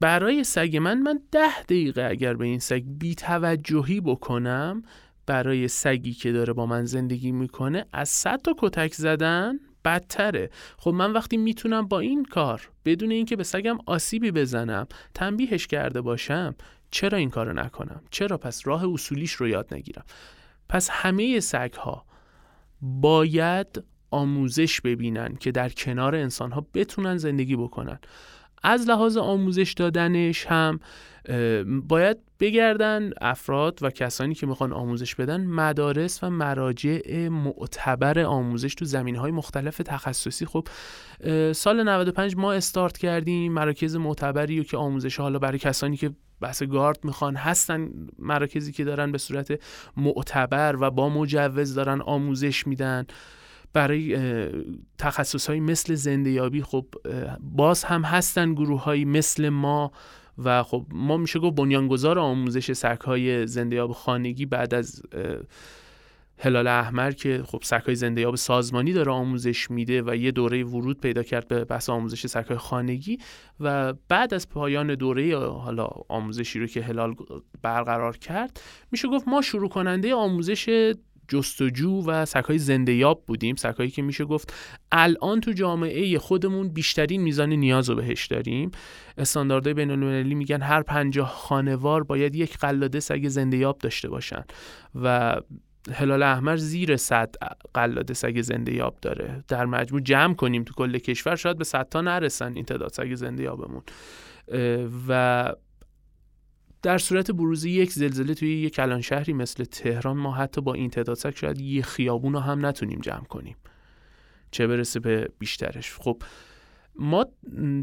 [0.00, 4.82] برای سگ من من ده دقیقه اگر به این سگ بی توجهی بکنم
[5.26, 10.50] برای سگی که داره با من زندگی می‌کنه از صد تا کتک زدن بدتره.
[10.78, 16.00] خب من وقتی می‌تونم با این کار بدون اینکه به سگم آسیبی بزنم تنبیهش کرده
[16.00, 16.54] باشم
[16.90, 20.04] چرا این کارو نکنم؟ چرا پس راه اصولیش رو یاد نگیرم؟
[20.68, 22.04] پس همه سگ ها
[22.82, 27.98] باید آموزش ببینن که در کنار انسان ها بتونن زندگی بکنن.
[28.62, 30.80] از لحاظ آموزش دادنش هم
[31.82, 38.84] باید بگردن افراد و کسانی که می‌خوان آموزش بدن مدارس و مراجع معتبر آموزش تو
[38.84, 40.46] زمین های مختلف تخصصی.
[40.46, 40.68] خب
[41.52, 46.62] سال 95 ما استارت کردیم مراکز معتبری و که آموزش حالا برای کسانی که بحث
[46.62, 49.60] گارد می‌خوان هستن مراکزی که دارن به صورت
[49.96, 53.06] معتبر و با مجوز دارن آموزش میدن.
[53.72, 54.18] برای
[54.98, 56.86] تخصص های مثل زندهیابی خب
[57.40, 59.92] باز هم هستن گروه های مثل ما
[60.44, 65.02] و خب ما میشه گفت بنیانگذار آموزش سک های زندهیاب خانگی بعد از
[66.38, 71.22] هلال احمر که خب سکای زندهیاب سازمانی داره آموزش میده و یه دوره ورود پیدا
[71.22, 73.18] کرد به بحث آموزش سکای خانگی
[73.60, 77.14] و بعد از پایان دوره حالا آموزشی رو که هلال
[77.62, 78.60] برقرار کرد
[78.92, 80.94] میشه گفت ما شروع کننده آموزش
[81.28, 83.56] جستجو و سکای زنده یاب بودیم.
[83.56, 84.54] سکایی که میشه گفت
[84.92, 88.70] الان تو جامعه خودمون بیشترین میزان نیاز رو بهش داریم.
[89.18, 94.44] استانداردهای بین المللی میگن هر پنجاه خانوار باید یک قلاده سگ زنده یاب داشته باشن
[95.02, 95.36] و
[95.94, 97.34] هلال احمر زیر 100
[97.74, 99.44] قلاده سگ زنده یاب داره.
[99.48, 103.14] در مجموع جمع کنیم تو کل کشور شاید به 100 تا نرسن این تعداد سگ
[103.14, 103.82] زنده یابمون.
[105.08, 105.52] و
[106.82, 110.90] در صورت بروز یک زلزله توی یک کلان شهری مثل تهران ما حتی با این
[110.90, 113.56] تعداد سگ شاید یه خیابون رو هم نتونیم جمع کنیم.
[114.50, 115.92] چه برسه به بیشترش.
[115.92, 116.22] خب
[116.94, 117.26] ما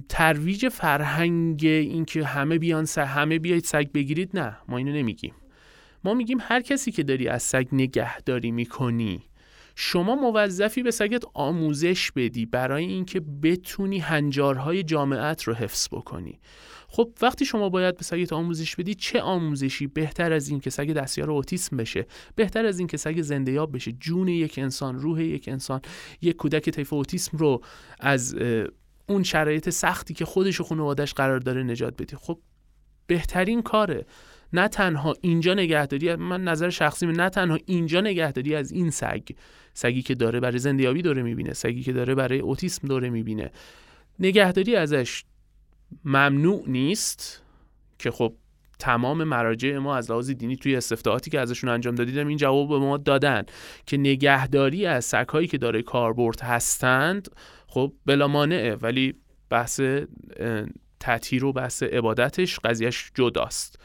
[0.09, 5.33] ترویج فرهنگ اینکه همه بیان سگ همه بیاید سگ بگیرید نه ما اینو نمیگیم.
[6.03, 9.23] ما میگیم هر کسی که داری از سگ نگهداری می‌کنی
[9.75, 16.39] شما موظفی به سگت آموزش بدی برای اینکه بتونی هنجارهای جامعت رو حفظ بکنی.
[16.95, 20.93] خب وقتی شما باید به سگت آموزش بدی چه آموزشی بهتر از این که سگ
[20.93, 22.05] دستیار اوتیسم بشه؟
[22.35, 23.91] بهتر از این که سگ زنده یاب بشه.
[23.91, 25.81] جون یک انسان روح یک انسان
[26.21, 27.61] یک کودک طیف اوتیسم رو
[27.99, 28.35] از
[29.09, 32.15] اون شرایط سختی که خودش و خانوادش قرار داره نجات بدی.
[32.15, 32.39] خب
[33.07, 34.05] بهترین کاره.
[34.53, 39.29] نه تنها اینجا نگهداری من نظر شخصی نه تنها اینجا نگهداری از این سگ.
[39.73, 43.51] سگی که داره برای زندیابی داره می‌بینه سگی که داره برای اوتیسم داره می‌بینه.
[44.19, 45.23] نگهداری ازش.
[46.03, 47.41] ممنوع نیست
[47.99, 48.33] که خب
[48.79, 52.79] تمام مراجع ما از لحاظ دینی توی استفتاحاتی که ازشون انجام دادیدم این جواب به
[52.79, 53.43] ما دادن
[53.85, 57.29] که نگهداری از سگهایی که داره کاربرد هستند
[57.67, 59.13] خب بلا مانعه ولی
[59.49, 59.81] بحث
[60.99, 63.79] تطهیر و بحث عبادتش قضیهش جداست.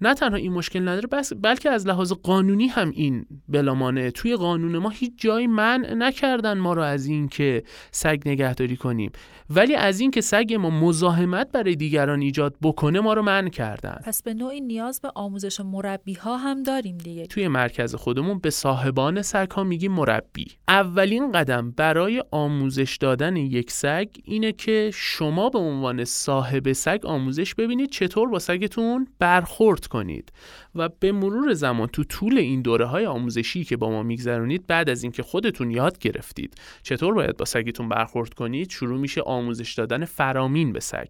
[0.00, 4.10] نه تنها این مشکل نداره بس بلکه از لحاظ قانونی هم این بلامانه.
[4.10, 9.12] توی قانون ما هیچ جایی منع نکردن ما رو از این که سگ نگهداری کنیم.
[9.50, 14.00] ولی از این که سگ ما مزاحمت برای دیگران ایجاد بکنه ما رو منع کردن.
[14.04, 17.26] پس به نوعی نیاز به آموزش مربی ها هم داریم دیگه.
[17.26, 20.46] توی مرکز خودمون به صاحبان سگ ها میگیم مربی.
[20.68, 27.54] اولین قدم برای آموزش دادن یک سگ اینه که شما به عنوان صاحب سگ آموزش
[27.54, 30.32] ببینید چطور با سگتون برخورد کنید.
[30.74, 34.90] و به مرور زمان تو طول این دوره های آموزشی که با ما میگذرونید بعد
[34.90, 40.04] از اینکه خودتون یاد گرفتید چطور باید با سگتون برخورد کنید شروع میشه آموزش دادن
[40.04, 41.06] فرامین به سگ.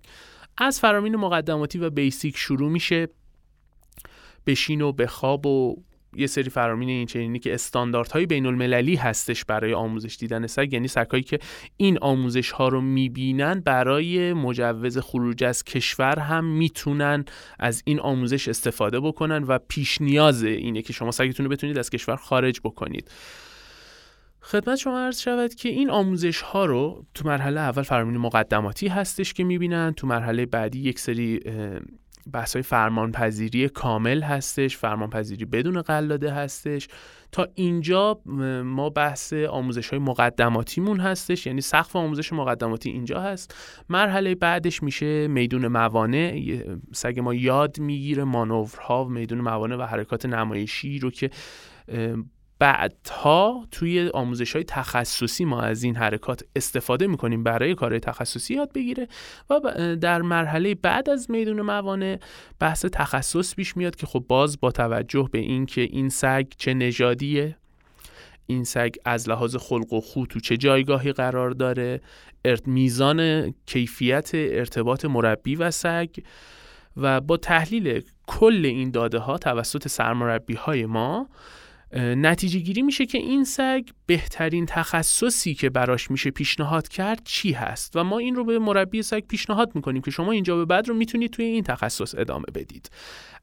[0.59, 3.09] از فرامین مقدماتی و بیسیک شروع میشه
[4.47, 5.77] بشین و بخواب و
[6.17, 10.89] یه سری فرامین این چنینی که استانداردهای بین المللی هستش برای آموزش دیدن سگ یعنی
[10.89, 11.39] سگهایی که
[11.77, 17.25] این آموزش ها رو می‌بینن برای مجوز خروج از کشور هم می‌تونن
[17.59, 21.91] از این آموزش استفاده بکنن و پیش نیاز اینه که شما سگتون رو بتونید از
[21.91, 23.11] کشور خارج بکنید.
[24.41, 29.33] خدمت شما عرض شود که این آموزش ها رو تو مرحله اول فرامین مقدماتی هستش
[29.33, 31.41] که می‌بینن تو مرحله بعدی یک سری
[32.33, 36.89] بحث های فرمانپذیری کامل هستش فرمانپذیری بدون قلاده هستش.
[37.33, 38.21] تا اینجا
[38.65, 43.55] ما بحث آموزش های مقدماتیمون هستش یعنی سقف آموزش مقدماتی اینجا هست.
[43.89, 46.55] مرحله بعدش میشه میدون موانع.
[46.93, 51.31] سگ ما یاد می‌گیره مانورها میدون موانع و حرکات نمایشی رو که
[52.59, 58.73] بعدها توی آموزش های تخصصی ما از این حرکات استفاده می‌کنیم برای کار تخصصی یاد
[58.73, 59.09] بگیره
[59.51, 59.61] و
[60.01, 62.19] در مرحله بعد از میدون موانع
[62.59, 67.57] بحث تخصص پیش میاد که خب باز با توجه به اینکه این سگ چه نژادیه
[68.47, 72.01] این سگ از لحاظ خلق و خو تو چه جایگاهی قرار داره
[72.67, 76.09] میزان کیفیت ارتباط مربی و سگ
[76.97, 81.29] و با تحلیل کل این داده ها توسط سرمربی های ما
[81.97, 87.97] نتیجه گیری میشه که این سگ بهترین تخصصی که براش میشه پیشنهاد کرد چی هست؟
[87.97, 90.95] و ما این رو به مربی سگ پیشنهاد می‌کنیم که شما اینجا به بعد رو
[90.95, 92.91] می‌تونید توی این تخصص ادامه بدید.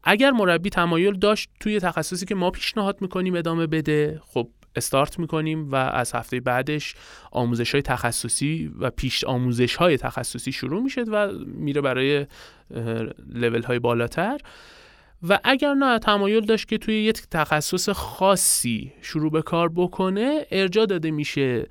[0.04, 5.72] اگر مربی تمایل داشت توی تخصصی که ما پیشنهاد می‌کنیم ادامه بده خب استارت می‌کنیم
[5.72, 6.96] و از هفته بعدش
[7.32, 12.26] آموزش های تخصصی و پیش آموزش های تخصصی شروع میشه و میره برای
[13.34, 14.40] لول های بالاتر.
[15.30, 20.86] و اگر نه تمایل داشت که توی یک تخصص خاصی شروع به کار بکنه ارجا
[20.86, 21.68] داده میشه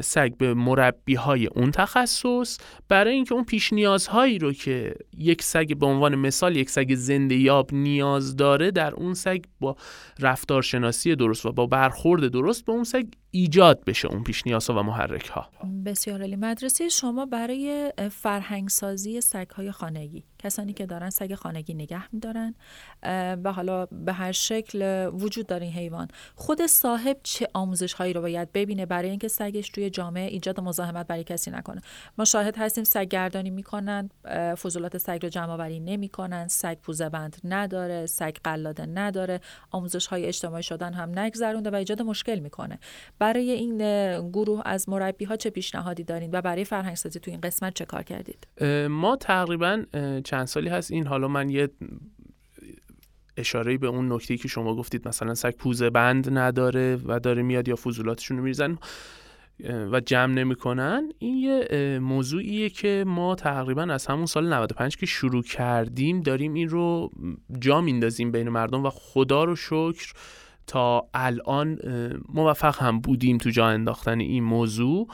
[0.00, 2.58] سگ به مربی های اون تخصص.
[2.88, 7.34] برای اینکه اون پیش نیازهایی رو که یک سگ به عنوان مثال یک سگ زنده
[7.34, 9.76] یاب نیاز داره در اون سگ با
[10.20, 13.04] رفتارشناسی درست و با برخورد درست به اون سگ
[13.34, 15.48] ایجاد بشه اون پیش نیازها و محرک ها
[15.84, 16.36] بسیار عالی.
[16.36, 22.54] مدرسه شما برای فرهنگ سازی سگ های خانگی کسانی که دارن سگ خانگی نگه میدارن
[23.44, 28.20] و حالا به هر شکل وجود داره این حیوان خود صاحب چه آموزش هایی رو
[28.20, 31.80] باید ببینه برای اینکه سگش توی جامعه ایجاد مزاحمت برای کسی نکنه؟
[32.18, 34.10] ما شاهد هستیم سگ گردانی می‌کنن
[34.62, 40.24] فضولات سگ رو جمع آوری نمی‌کنن سگ پوزه بند نداره سگ قلاده نداره آموزش های
[40.24, 42.78] اجتماعی شدن هم نگذرونده و ایجاد مشکل می‌کنه.
[43.22, 43.78] برای این
[44.30, 47.84] گروه از مربی ها چه پیشنهادی دارین و برای فرهنگ سازی تو این قسمت چه
[47.84, 48.48] کار کردید؟
[48.88, 49.82] ما تقریبا
[50.24, 51.06] چند سالی هست این.
[51.06, 51.68] حالا من یه
[53.36, 57.68] اشاره به اون نکته که شما گفتید مثلا سگ پوزه بند نداره و داره میاد
[57.68, 58.78] یا فضولاتشون رو میریزن
[59.92, 61.12] و جمع نمی‌کنن.
[61.18, 66.68] این یه موضوعیه که ما تقریبا از همون سال 95 که شروع کردیم داریم این
[66.68, 67.10] رو
[67.58, 70.12] جا میندازیم بین مردم و خدا رو شکر
[70.72, 71.78] تا الان
[72.34, 75.08] موفق هم بودیم تو جا انداختن این موضوع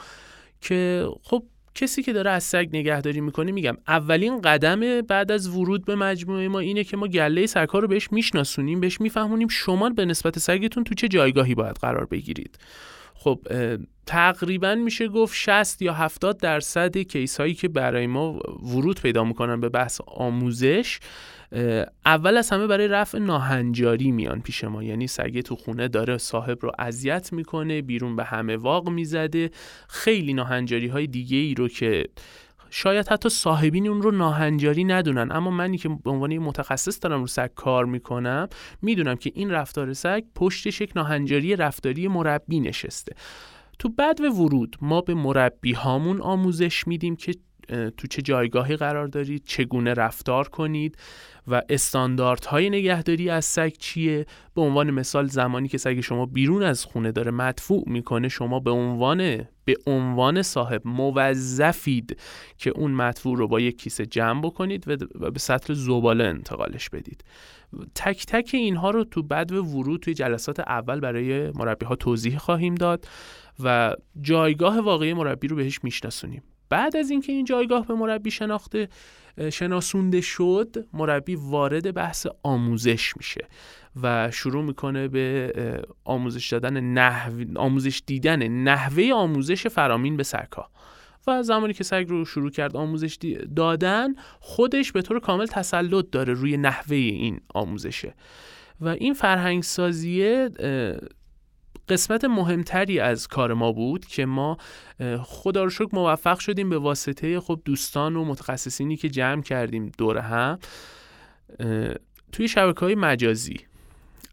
[0.61, 1.43] که خب
[1.75, 6.47] کسی که داره از سگ نگهداری می‌کنه میگم اولین قدم بعد از ورود به مجموعه
[6.47, 10.83] ما اینه که ما گله سگها رو بهش میشناسونیم بهش میفهمونیم شما به نسبت سگتون
[10.83, 12.59] تو چه جایگاهی باید قرار بگیرید.
[13.13, 13.39] خب
[14.05, 19.59] تقریبا میشه گفت 60 یا 70 درصد کیس هایی که برای ما ورود پیدا می‌کنن
[19.59, 20.99] به بحث آموزش
[22.05, 24.83] اول از همه برای رفع ناهنجاری میان پیش ما.
[24.83, 29.51] یعنی سگه تو خونه داره صاحب رو اذیت می‌کنه بیرون به همه واق می‌زده.
[29.87, 32.05] خیلی ناهنجاری های دیگه ای رو که
[32.69, 35.31] شاید حتی صاحبین اون رو ناهنجاری ندونن.
[35.31, 38.47] اما منی که به عنوان متخصص دارم رو سگ کار می‌کنم
[38.81, 43.15] می‌دونم که این رفتار سگ پشتش یک ناهنجاری رفتاری مربی نشسته.
[43.79, 47.33] تو بعد و ورود ما به مربی هامون آموزش میدیم که
[47.97, 50.97] تو چه جایگاهی قرار دارید چگونه رفتار کنید
[51.47, 56.85] و استانداردهای نگهداری از سگ چیه؟ به عنوان مثال زمانی که سگ شما بیرون از
[56.85, 62.19] خونه داره مدفوع می‌کنه شما به عنوان به عنوان صاحب موظفید
[62.57, 67.23] که اون مدفوع رو با یک کیسه جمع بکنید و به سطل زباله انتقالش بدید.
[67.95, 72.37] تک تک اینها رو تو بعد و ورود توی جلسات اول برای مربی ها توضیح
[72.37, 73.07] خواهیم داد
[73.63, 76.43] و جایگاه واقعی مربی رو بهش میشناسونیم.
[76.69, 78.89] بعد از اینکه این جایگاه به مربی شناخته
[79.51, 83.47] شناسونده شد مربی وارد بحث آموزش میشه
[84.01, 85.53] و شروع می‌کنه به
[86.03, 87.45] آموزش دادن نحو...
[87.55, 90.69] آموزش دیدن نحوه آموزش فرامین به سگها
[91.27, 93.17] و زمانی که سگ رو شروع کرد آموزش
[93.55, 98.13] دادن خودش به طور کامل تسلط داره روی نحوه این آموزشه.
[98.81, 100.49] و این فرهنگ سازیه
[101.89, 104.57] قسمت مهمتری از کار ما بود که ما
[105.23, 110.17] خدا رو شکر موفق شدیم به واسطه خب دوستان و متخصصینی که جمع کردیم دور
[110.17, 110.59] هم.
[112.31, 113.57] توی شبکه های مجازی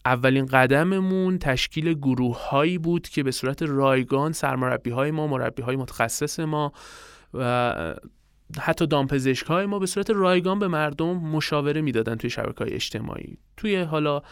[0.05, 5.77] اولین قدممون تشکیل گروه هایی بود که به صورت رایگان سرمربی های ما مربی های
[5.77, 6.73] متخصص ما
[7.35, 7.95] و
[8.61, 13.39] حتی دامپزشک های ما به صورت رایگان به مردم مشاوره می‌دادن توی شبکه های اجتماعی.
[13.57, 14.23] توی حالا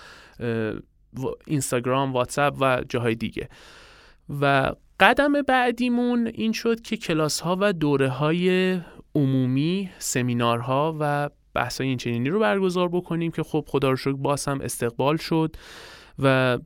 [1.46, 3.48] اینستاگرام واتساپ و جاهای دیگه.
[4.40, 8.78] و قدم بعدیمون این شد که کلاس ها و دوره های
[9.14, 14.44] عمومی سمینارها و بحث های این رو برگزار بکنیم که خب خدا رو شکر باز
[14.44, 15.56] هم استقبال شد
[16.18, 16.58] و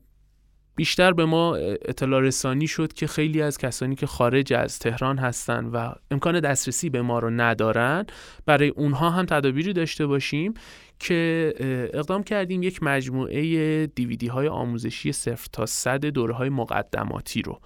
[0.75, 5.65] بیشتر به ما اطلاع رسانی شد که خیلی از کسانی که خارج از تهران هستن
[5.65, 8.05] و امکان دسترسی به ما رو ندارن
[8.45, 10.53] برای اونها هم تدابیری داشته باشیم
[10.99, 11.53] که
[11.93, 17.59] اقدام کردیم یک مجموعه دیویدی های آموزشی صفر تا صد دوره های مقدماتی رو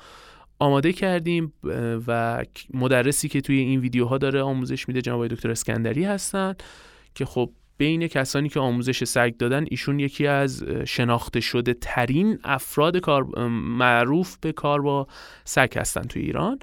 [0.60, 1.54] آماده کردیم
[2.08, 6.56] و مدرسی که توی این ویدیوها داره آموزش میده جناب دکتر اسکندری هستن
[7.16, 12.98] که خب بین کسانی که آموزش سگ دادن ایشون یکی از شناخته شده ترین افراد
[12.98, 15.08] کار معروف به کار با
[15.46, 16.60] سگ هستن توی ایران.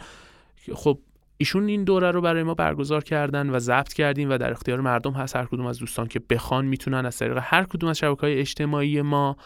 [0.74, 0.98] خب
[1.40, 5.12] ایشون این دوره رو برای ما برگزار کردن و ضبط کردیم و در اختیار مردم
[5.12, 8.38] هست هر کدوم از دوستان که بخوان می‌تونن از طریق هر کدوم از شبکه های
[8.38, 9.36] اجتماعی ما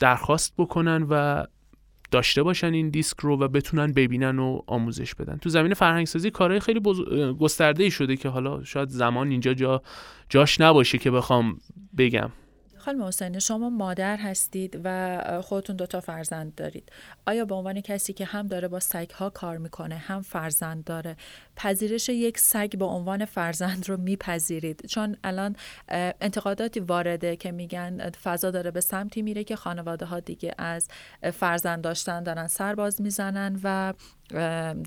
[0.00, 1.44] درخواست بکنن و
[2.10, 5.36] داشته باشن این دیسک رو و بتونن ببینن و آموزش بدن.
[5.36, 6.80] تو زمین فرهنگسازی کارهای خیلی
[7.40, 9.82] گسترده ای شده که حالا شاید زمان اینجا جا
[10.28, 11.58] جاش نباشه که بخوام
[11.98, 12.30] بگم.
[12.78, 16.92] خانم حسینی شما مادر هستید و خودتون دوتا فرزند دارید.
[17.26, 21.16] آیا به عنوان کسی که هم داره با سگ ها کار می‌کنه هم فرزند داره
[21.56, 25.56] پذیرش یک سگ به عنوان فرزند رو میپذیرید؟ چون الان
[26.20, 30.88] انتقاداتی وارده که میگن فضا داره به سمتی میره که خانواده ها دیگه از
[31.32, 33.94] فرزند داشتن دارن سرباز می‌زنن و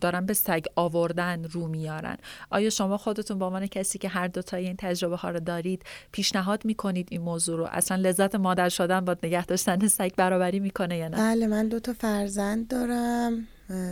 [0.02, 2.18] دارن به سگ آوردن رو میارن.
[2.50, 6.66] آیا شما خودتون به عنوان کسی که هر دو این تجربه ها رو دارید پیشنهاد
[6.66, 11.08] می‌کنید این موضوع رو؟ اصلا لذت مادر شدن با نگه داشتن سگ برابری می‌کنه یا
[11.08, 13.48] نه؟ بله من دو تا فرزند دارم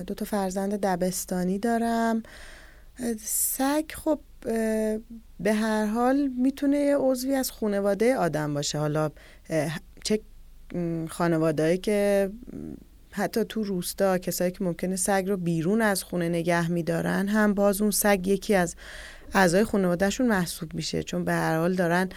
[0.08, 2.24] دو تا فرزند دبستانی دارم.
[3.20, 4.20] سگ خب
[5.40, 8.80] به هر حال می‌تونه عضوی از خانواده آدم باشه.
[8.80, 9.10] حالا
[10.04, 10.20] چه
[11.10, 12.32] خانواده که
[13.20, 17.82] حتی تو روستا کسایی که ممکنه سگ رو بیرون از خونه نگه میدارن هم باز
[17.82, 18.76] اون سگ یکی از
[19.34, 21.04] اعضای خانوادهشون محسوب میشه.
[21.04, 22.10] چون به هر حال دارن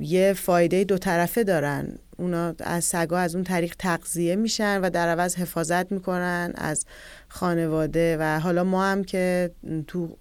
[0.00, 1.98] یه فایده دو طرفه دارن.
[2.16, 6.86] اونا از سگا از اون طریق تغذیه میشن و در عوض حفاظت می‌کنن از
[7.28, 8.16] خانواده.
[8.20, 9.50] و حالا ما هم که
[9.86, 10.16] تو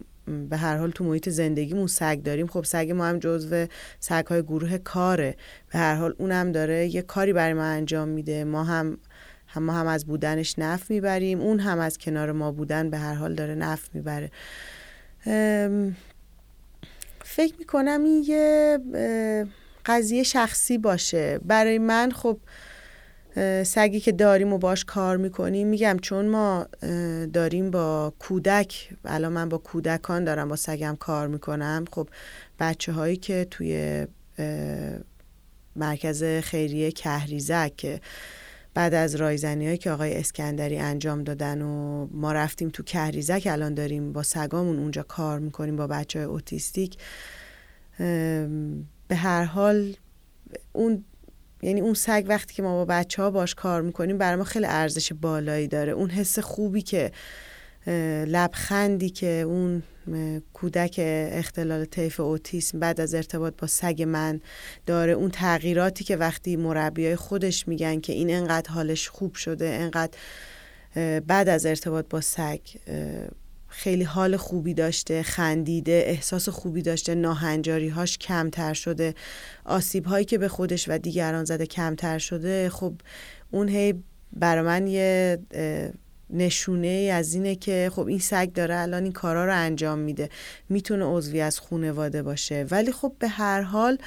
[0.49, 2.47] به هر حال تو محیط زندگیمون سگ داریم.
[2.47, 3.65] خب سگ ما هم جزو
[3.99, 5.35] سگ های گروه کاره.
[5.73, 8.43] به هر حال اونم داره یه کاری برای ما انجام میده.
[8.43, 8.97] ما هم هم
[9.55, 13.35] ما هم از بودنش نف می‌بریم اون هم از کنار ما بودن به هر حال
[13.35, 14.31] داره نف می‌بره.
[17.23, 18.79] فکر می‌کنم این یه
[19.85, 21.39] قضیه شخصی باشه.
[21.45, 22.39] برای من خب
[23.63, 26.67] سگی که داریم و باش کار می‌کنیم میگم چون ما
[27.33, 32.09] داریم با کودک الان من با کودکان دارم با سگم کار می‌کنم خب
[32.59, 34.07] بچه هایی که توی
[35.75, 38.01] مرکز خیریه کهریزک که
[38.77, 43.73] بعد از رایزنی هایی که آقای اسکندری انجام دادن و ما رفتیم تو کهریزک الان
[43.73, 46.97] داریم با سگامون اونجا کار می‌کنیم با بچه های اوتیستیک
[49.07, 49.95] به هر حال
[50.73, 51.05] اون
[51.61, 54.65] یعنی اون سگ وقتی که ما با بچه ها باش کار می‌کنیم برای ما خیلی
[54.65, 55.91] ارزش بالایی داره.
[55.91, 57.11] اون حس خوبی که
[58.27, 59.83] لبخندی که اون
[60.53, 60.95] کودک
[61.31, 64.41] اختلال طیف اوتیسم بعد از ارتباط با سگ من
[64.85, 70.17] داره اون تغییراتی که وقتی مربیای خودش میگن که این انقدر حالش خوب شده انقدر
[71.19, 72.59] بعد از ارتباط با سگ
[73.67, 79.15] خیلی حال خوبی داشته خندیده احساس خوبی داشته ناهنجاری هاش کمتر شده
[79.65, 82.93] آسیب هایی که به خودش و دیگران زده کمتر شده خب
[83.51, 84.03] اون هی
[84.33, 85.39] برای من یه
[86.29, 90.29] نشونه از اینه که خب این سگ داره الان این کارا رو انجام میده.
[90.69, 92.65] می‌تونه عضوی از خونواده باشه.
[92.71, 93.97] ولی خب به هر حال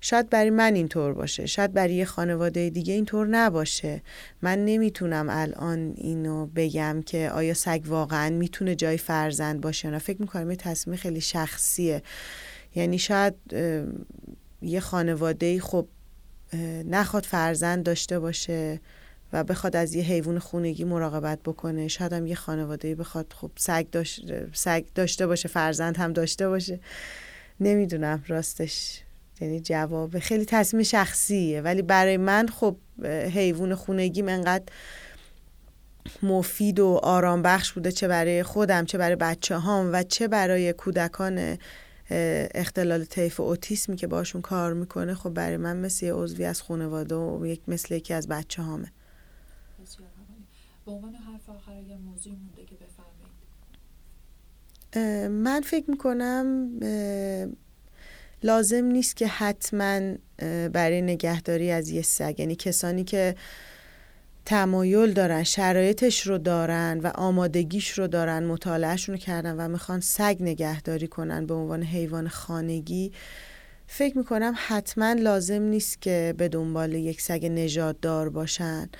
[0.00, 1.46] شاید برای من اینطور باشه.
[1.46, 4.02] شاید برای یه خانواده دیگه اینطور نباشه.
[4.42, 9.98] من نمی‌تونم الان اینو بگم که آیا سگ واقعا می‌تونه جای فرزند باشه نه.
[9.98, 12.02] فکر می‌کنم یه تصمیم خیلی شخصیه.
[12.74, 13.34] یعنی شاید
[14.62, 15.86] یه خانواده خب
[16.84, 18.80] نخواد فرزند داشته باشه.
[19.32, 21.88] و بخواد از یه حیوان خونگی مراقبت بکنه.
[21.88, 23.86] شاید هم یه خانواده بخواد خب سگ,
[24.52, 26.80] سگ داشته باشه فرزند هم داشته باشه.
[27.60, 29.00] نمی‌دونم راستش
[29.40, 32.76] یعنی جواب خیلی تصمیم شخصیه ولی برای من خب
[33.34, 34.64] حیوان خونگیم انقدر
[36.22, 40.72] مفید و آرام بخش بوده چه برای خودم چه برای بچه هام و چه برای
[40.72, 41.58] کودکان
[42.54, 45.14] اختلال طیف اوتیسمی که باشون کار می‌کنه.
[45.14, 48.92] خب برای من مثل یه عضوی از خانواده و یک مثل یکی از بچه هامه
[50.86, 53.30] به عنوان حرف آخر اگر موضوع مونده که بفرمایید.
[55.30, 56.70] من فکر می‌کنم
[58.42, 60.00] لازم نیست که حتما
[60.72, 62.34] برای نگهداری از یه سگ.
[62.38, 63.34] یعنی کسانی که
[64.44, 70.36] تمایل دارن شرایطش رو دارن و آمادگیش رو دارن مطالعهشون رو کردن و می‌خوان سگ
[70.40, 73.12] نگهداری کنن به عنوان حیوان خانگی
[73.86, 78.90] فکر می‌کنم حتما لازم نیست که به دنبال یک سگ نجات دار باشن.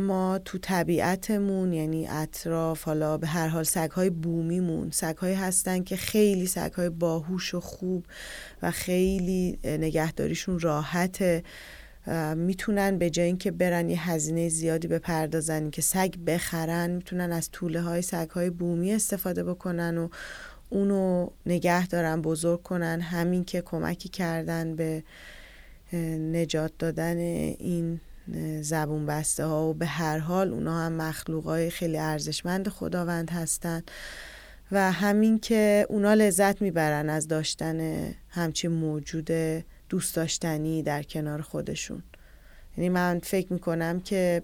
[0.00, 4.90] ما تو طبیعتمون یعنی اطراف حالا به هر حال سگهای بومیمون.
[4.90, 8.06] سگهایی هستن که خیلی سگهای باهوش و خوب
[8.62, 11.42] و خیلی نگهداریشون راحته.
[12.36, 17.80] می‌تونن به جای اینکه برن یه هزینه زیادی بپردازن که سگ بخرن می‌تونن از طوله
[17.80, 20.08] های سگ بومی استفاده بکنن و
[20.70, 23.00] اونو نگه دارن بزرگ کنن.
[23.00, 25.02] همین که کمکی کردن به
[26.32, 28.00] نجات دادن این
[28.60, 33.90] زبون بسته ها و به هر حال اونا هم مخلوق های خیلی ارزشمند خداوند هستند
[34.72, 39.30] و همین که اونا لذت می‌برن از داشتن همچی موجود
[39.88, 42.02] دوست داشتنی در کنار خودشون.
[42.76, 44.42] یعنی من فکر می‌کنم که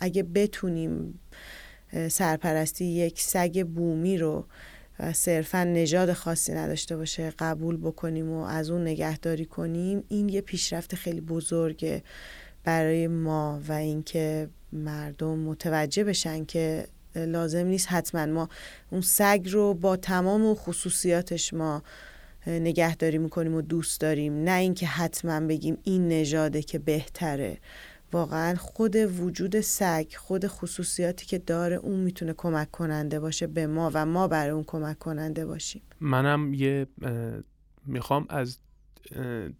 [0.00, 1.20] اگه بتونیم
[2.08, 4.46] سرپرستی یک سگ بومی رو
[5.12, 10.94] صرفا نژاد خاصی نداشته باشه قبول بکنیم و از اون نگهداری کنیم این یه پیشرفت
[10.94, 12.02] خیلی بزرگه
[12.64, 16.86] برای ما و اینکه مردم متوجه بشن که
[17.16, 18.48] لازم نیست حتما ما
[18.90, 21.82] اون سگ رو با تمام خصوصیاتش ما
[22.46, 24.44] نگهداری می‌کنیم و دوست داریم.
[24.44, 27.58] نه اینکه حتما بگیم این نژاده که بهتره.
[28.12, 33.90] واقعا خود وجود سگ خود خصوصیاتی که داره اون می‌تونه کمک کننده باشه به ما
[33.94, 35.82] و ما برای اون کمک کننده باشیم.
[36.00, 36.86] منم یه
[37.86, 38.58] می‌خوام از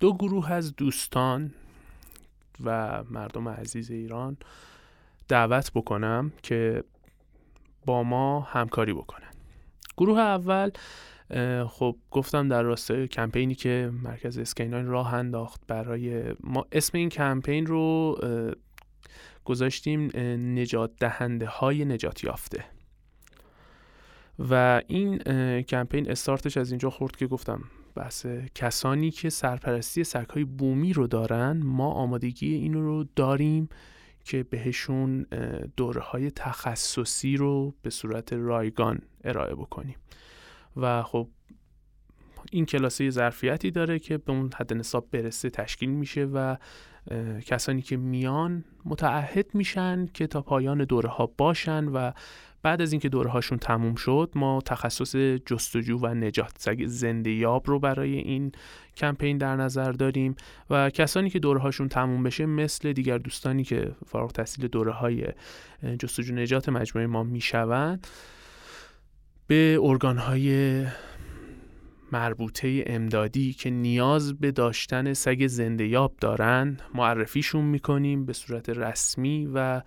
[0.01, 1.55] دو گروه از دوستان
[2.65, 4.37] و مردم عزیز ایران
[5.29, 6.85] دعوت بکنم که
[7.87, 9.31] با ما همکاری بکنن.
[9.97, 10.71] گروه اول
[11.67, 17.67] خب گفتم در راستای کمپینی که مرکز اسکیناین راه انداخت برای ما اسم این کمپین
[17.67, 18.17] رو
[19.45, 20.11] گذاشتیم
[20.59, 22.65] نجات دهنده های نجات یافته.
[24.39, 25.19] و این
[25.63, 28.27] کمپین استارتش از اینجا خورد که گفتم بحث.
[28.55, 33.69] کسانی که سرپرستی سگهای بومی رو دارن ما آمادگی این رو داریم
[34.25, 35.27] که بهشون
[35.77, 39.97] دوره های تخصصی رو به صورت رایگان ارائه بکنیم.
[40.77, 41.29] و خب
[42.53, 46.57] این کلاسه ظرفیتی داره که به اون حد نصاب برسه تشکیل میشه و
[47.47, 52.13] کسانی که میان متعهد میشن که تا پایان دوره ها باشن و
[52.63, 57.63] بعد از اینکه دوره هاشون تموم شد ما تخصص جستجو و نجات سگ زنده یاب
[57.67, 58.53] رو برای این
[58.97, 60.35] کمپین در نظر داریم
[60.71, 65.27] و کسانی که دوره هاشون تموم بشه مثل دیگر دوستانی که فارغ تحصیل دوره های
[65.99, 68.07] جستجو نجات مجموعه ما می‌شوند
[69.47, 70.87] به ارگان های
[72.13, 79.49] مربوطه امدادی که نیاز به داشتن سگ زنده یاب دارن معرفیشون می‌کنیم به صورت رسمی
[79.55, 79.83] و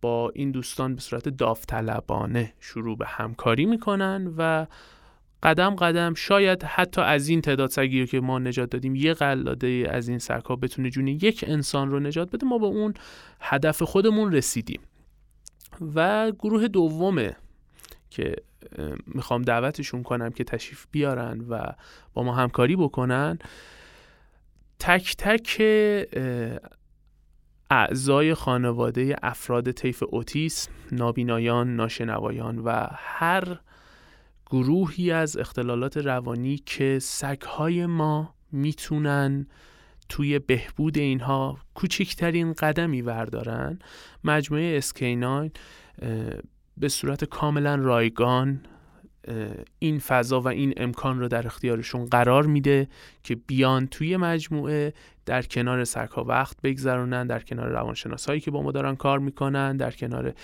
[0.00, 4.66] با این دوستان به صورت داوطلبانه شروع به همکاری می‌کنن و
[5.42, 10.08] قدم قدم شاید حتی از این تعداد سگی که ما نجات دادیم یه قلاده از
[10.08, 12.94] این سگها بتونه جون یک انسان رو نجات بده ما به اون
[13.40, 14.80] هدف خودمون رسیدیم.
[15.94, 17.36] و گروه دومه
[18.10, 18.36] که
[19.06, 21.72] می‌خوام دعوتشون کنم که تشریف بیارن و
[22.14, 23.38] با ما همکاری بکنن
[24.78, 25.62] تک تک
[27.70, 33.60] اعضای خانواده افراد طیف اوتیسم نابینایان ناشنوایان و هر
[34.50, 39.46] گروهی از اختلالات روانی که سگهای ما می‌تونن
[40.08, 43.78] توی بهبود اینها کوچکترین قدمی وردارن
[44.24, 45.50] مجموعه اسکیناین
[46.76, 48.60] به صورت کاملا رایگان
[49.78, 52.88] این فضا و این امکان رو در اختیارشون قرار میده
[53.22, 54.92] که بیان توی مجموعه
[55.26, 59.76] در کنار سگها وقت بگذرونن در کنار روانشناس هایی که با ما دارن کار می‌کنن
[59.76, 60.34] در کنار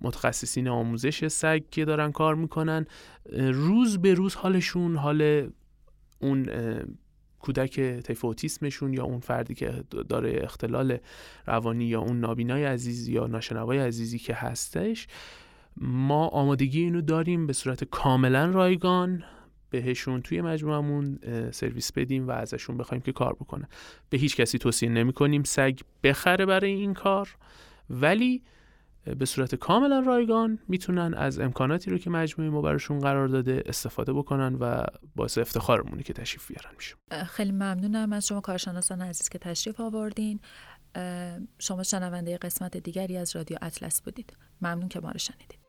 [0.00, 2.86] متخصصین آموزش سگ که دارن کار می‌کنن.
[3.32, 5.50] روز به روز حالشون حال
[6.18, 6.48] اون
[7.40, 10.98] کودک طیف اوتیسمشون یا اون فردی که داره اختلال
[11.46, 15.06] روانی یا اون نابینای عزیز یا ناشنوای عزیزی که هستش
[15.80, 19.24] ما آمادگی اینو داریم به صورت کاملا رایگان
[19.70, 21.18] بهشون توی مجموعمون
[21.50, 23.68] سرویس بدیم و ازشون بخوایم که کار بکنه.
[24.10, 27.36] به هیچ کسی توصیه نمی کنیم سگ بخره برای این کار
[27.90, 28.42] ولی
[29.18, 34.12] به صورت کاملا رایگان می‌تونن از امکاناتی رو که مجموعه ما براشون قرار داده استفاده
[34.12, 34.84] بکنن و
[35.16, 40.40] باعث افتخارمونه که تشریف بیارن میشه خیلی ممنونم از شما کارشناسان عزیز که تشریف آوردین.
[41.58, 44.36] شما شنونده قسمت دیگری از رادیو اطلس بودید.
[44.62, 45.59] ممنون که ما رو شنیدید.